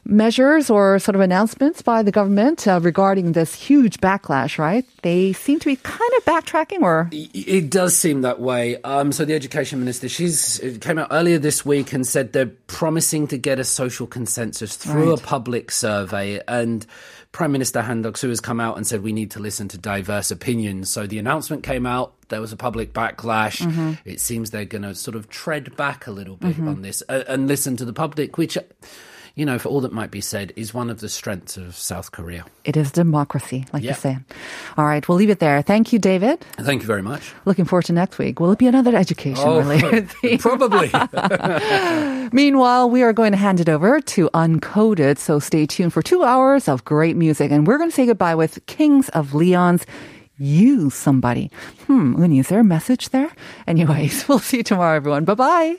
measures 0.09 0.71
or 0.71 0.99
sort 0.99 1.15
of 1.15 1.21
announcements 1.21 1.83
by 1.83 2.03
the 2.03 2.13
government 2.13 2.67
uh, 2.67 2.79
regarding 2.83 3.33
this 3.33 3.55
huge 3.55 3.99
backlash, 3.99 4.57
right? 4.59 4.85
They 5.03 5.33
seem 5.33 5.59
to 5.61 5.67
be 5.67 5.77
kind 5.77 6.11
of 6.17 6.25
backtracking 6.25 6.81
or 6.83 7.09
It 7.13 7.71
does 7.71 7.97
seem 7.97 8.23
that 8.23 8.41
way. 8.41 8.81
Um, 8.83 9.13
so 9.13 9.25
the 9.25 9.35
education 9.35 9.81
minister, 9.81 10.09
she's 10.09 10.61
came 10.81 10.99
out 10.99 11.09
earlier 11.11 11.39
this 11.39 11.67
week 11.67 11.93
and 11.93 12.07
said 12.07 12.33
they're 12.33 12.47
promising 12.67 13.27
to 13.29 13.39
get 13.39 13.59
a 13.59 13.65
social 13.65 14.07
consensus 14.07 14.77
through 14.77 15.11
Right. 15.11 15.19
a 15.19 15.23
public 15.23 15.71
survey. 15.71 16.41
And 16.49 16.87
Prime 17.33 17.53
Minister 17.53 17.83
Han 17.83 18.03
Duck-soo 18.03 18.29
has 18.31 18.41
come 18.41 18.61
out 18.61 18.77
and 18.77 18.87
said 18.87 19.03
we 19.03 19.13
need 19.13 19.31
to 19.33 19.41
listen 19.41 19.69
to 19.69 19.77
diverse 19.79 20.31
opinions. 20.31 20.89
So 20.89 21.07
the 21.07 21.19
announcement 21.19 21.65
came 21.65 21.85
out. 21.85 22.15
There 22.29 22.41
was 22.41 22.53
a 22.53 22.57
public 22.57 22.93
backlash. 22.95 23.99
It 24.05 24.21
seems 24.21 24.51
they're 24.51 24.65
going 24.65 24.83
to 24.83 24.95
sort 24.95 25.17
of 25.17 25.29
tread 25.29 25.77
back 25.77 26.07
a 26.07 26.11
little 26.13 26.37
bit 26.37 26.59
on 26.61 26.83
this 26.83 27.03
uh, 27.09 27.25
and 27.29 27.47
listen 27.49 27.77
to 27.77 27.85
the 27.85 27.93
public, 27.93 28.39
which. 28.39 28.57
You 29.37 29.45
know, 29.45 29.59
for 29.59 29.69
all 29.69 29.83
that 29.83 29.93
might 29.93 30.11
be 30.11 30.23
said, 30.23 30.55
is 30.57 30.73
one 30.73 30.89
of 30.89 31.01
the 31.01 31.11
strengths 31.11 31.59
of 31.59 31.77
South 31.77 32.11
Korea. 32.11 32.47
it 32.65 32.75
is 32.75 32.91
democracy, 32.91 33.67
like 33.73 33.83
you 33.83 33.91
Yeah. 33.91 33.95
say. 33.95 34.19
All 34.79 34.87
right, 34.87 35.07
we'll 35.07 35.19
leave 35.19 35.29
it 35.29 35.41
there. 35.41 35.61
Thank 35.61 35.93
you, 35.93 35.99
David. 35.99 36.41
Thank 36.59 36.81
you 36.81 36.87
very 36.87 37.03
much. 37.03 37.35
Looking 37.45 37.67
forward 37.67 37.85
to 37.85 37.93
next 37.93 38.17
week. 38.17 38.41
Will 38.41 38.51
it 38.53 38.59
be 38.59 38.67
another 38.67 38.97
education 38.97 39.47
related 39.47 40.09
theme? 40.23 40.39
probably. 40.39 40.91
Meanwhile, 42.33 42.89
we 42.91 43.03
are 43.03 43.13
going 43.13 43.33
to 43.33 43.37
hand 43.39 43.61
it 43.61 43.69
over 43.69 44.01
to 44.01 44.31
Uncoded, 44.33 45.19
so 45.19 45.39
stay 45.39 45.67
tuned 45.67 45.93
for 45.93 46.01
two 46.03 46.25
hours 46.25 46.67
of 46.67 46.85
great 46.85 47.15
music. 47.17 47.51
And 47.53 47.67
we're 47.67 47.79
going 47.79 47.91
to 47.91 47.95
say 47.95 48.07
goodbye 48.07 48.35
with 48.35 48.65
Kings 48.67 49.09
of 49.11 49.35
Leon's 49.35 49.85
Use 50.39 50.95
Somebody. 50.95 51.51
Hmm, 51.87 52.21
Uni, 52.21 52.39
is 52.41 52.49
there 52.49 52.61
a 52.61 52.65
message 52.65 53.11
there? 53.11 53.31
Anyways, 53.67 54.27
we'll 54.31 54.39
see 54.39 54.59
you 54.59 54.63
tomorrow, 54.63 54.97
everyone. 54.97 55.25
Bye 55.25 55.35
bye. 55.35 55.77